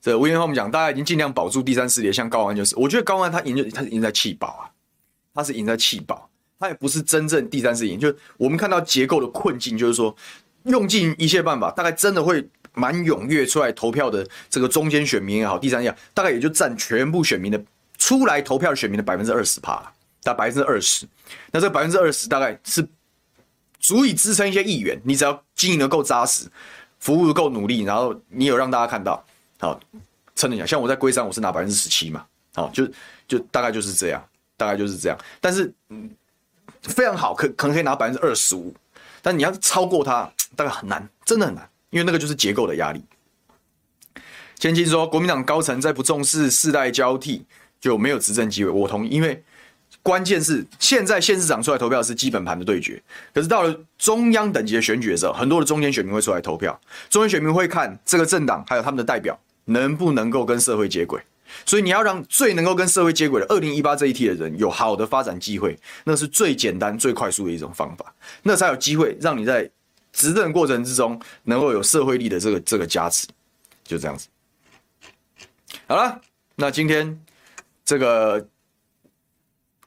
[0.00, 4.70] 这吴彦浩我们讲，大家已经尽量保住第三势力，像高安就是，我觉得高安他赢就他是赢在气保啊，
[5.32, 6.28] 他是赢在气保，
[6.58, 10.14] 他也不是真正第三势力，就我们看到结构的困境，就是说
[10.64, 17.64] 用尽一切办法，大概真的会蛮踊跃出来投票的这个中间选民也好，第三样大概也就占全部选民的
[18.02, 19.76] 出来投票的选民的百分之二十趴，
[20.24, 21.06] 大概百分之二十，
[21.52, 22.84] 那这百分之二十大概是
[23.78, 26.50] 足以支撑一些议员，你只要经营的够扎实，
[26.98, 29.24] 服务的够努力，然后你有让大家看到。
[29.60, 29.78] 好，
[30.34, 32.84] 撑一下，像我在龟山，我是拿百分之十七嘛，好，就
[33.28, 34.20] 就大概就是这样，
[34.56, 35.16] 大概就是这样。
[35.40, 36.10] 但是，嗯，
[36.82, 38.74] 非常好，可可能可以拿百分之二十五，
[39.22, 43.00] 但你要超过它，大概很难，真的很难，因为那个就是结构的压力。
[44.58, 47.44] 千金说，国民党高层在不重视世代交替，
[47.82, 48.70] 就没有执政机会。
[48.70, 49.44] 我同意，因为
[50.02, 52.98] 关键是现在县市长出来投票是基本盘的对决，
[53.34, 56.80] 可是到了中央等级的选举的时候，很多的中间选民会出来投票，
[57.10, 59.38] 中间选民会看这个政党还有他们的代表。
[59.66, 61.22] 能不能够跟社会接轨？
[61.64, 68.12] 所以你要让最能够跟社会接轨的二零一八这一梯的人有好的发展机会，那是最简单、最快速的一种方法，
[68.42, 69.70] 那才有机会让你在
[70.12, 73.28] 执政过程之中能够有社会力的这个这个加持，
[73.84, 74.26] 就这样子。
[75.86, 76.20] 好了，
[76.56, 77.16] 那今天
[77.92, 78.48] 这个。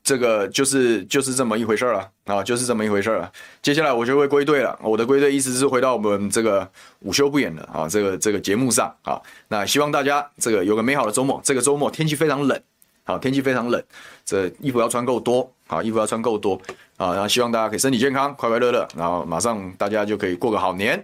[0.07, 3.31] 这个就是就是这么一回事了啊，就是这么一回事了。
[3.63, 4.77] 接下来我就会归队了。
[4.83, 9.19] 我的归队意思是回到我们这个午休不演的啊，这个这个节目上啊。
[9.47, 11.41] 那希望大家这个有个美好的周末。
[11.43, 12.61] 这个周末天气非常冷，
[13.03, 13.83] 好，天气非常冷，
[14.23, 16.53] 这衣服要穿够多啊，衣服要穿够多
[16.97, 17.11] 啊。
[17.13, 21.03] 然后希望大家可以身体健康，快快乐乐，然后马上大家就可以过个好年。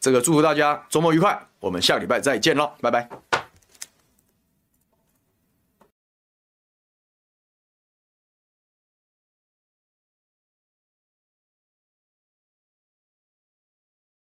[0.00, 3.29] 这个祝福大家周末愉快，我们下礼拜再见喽，拜拜。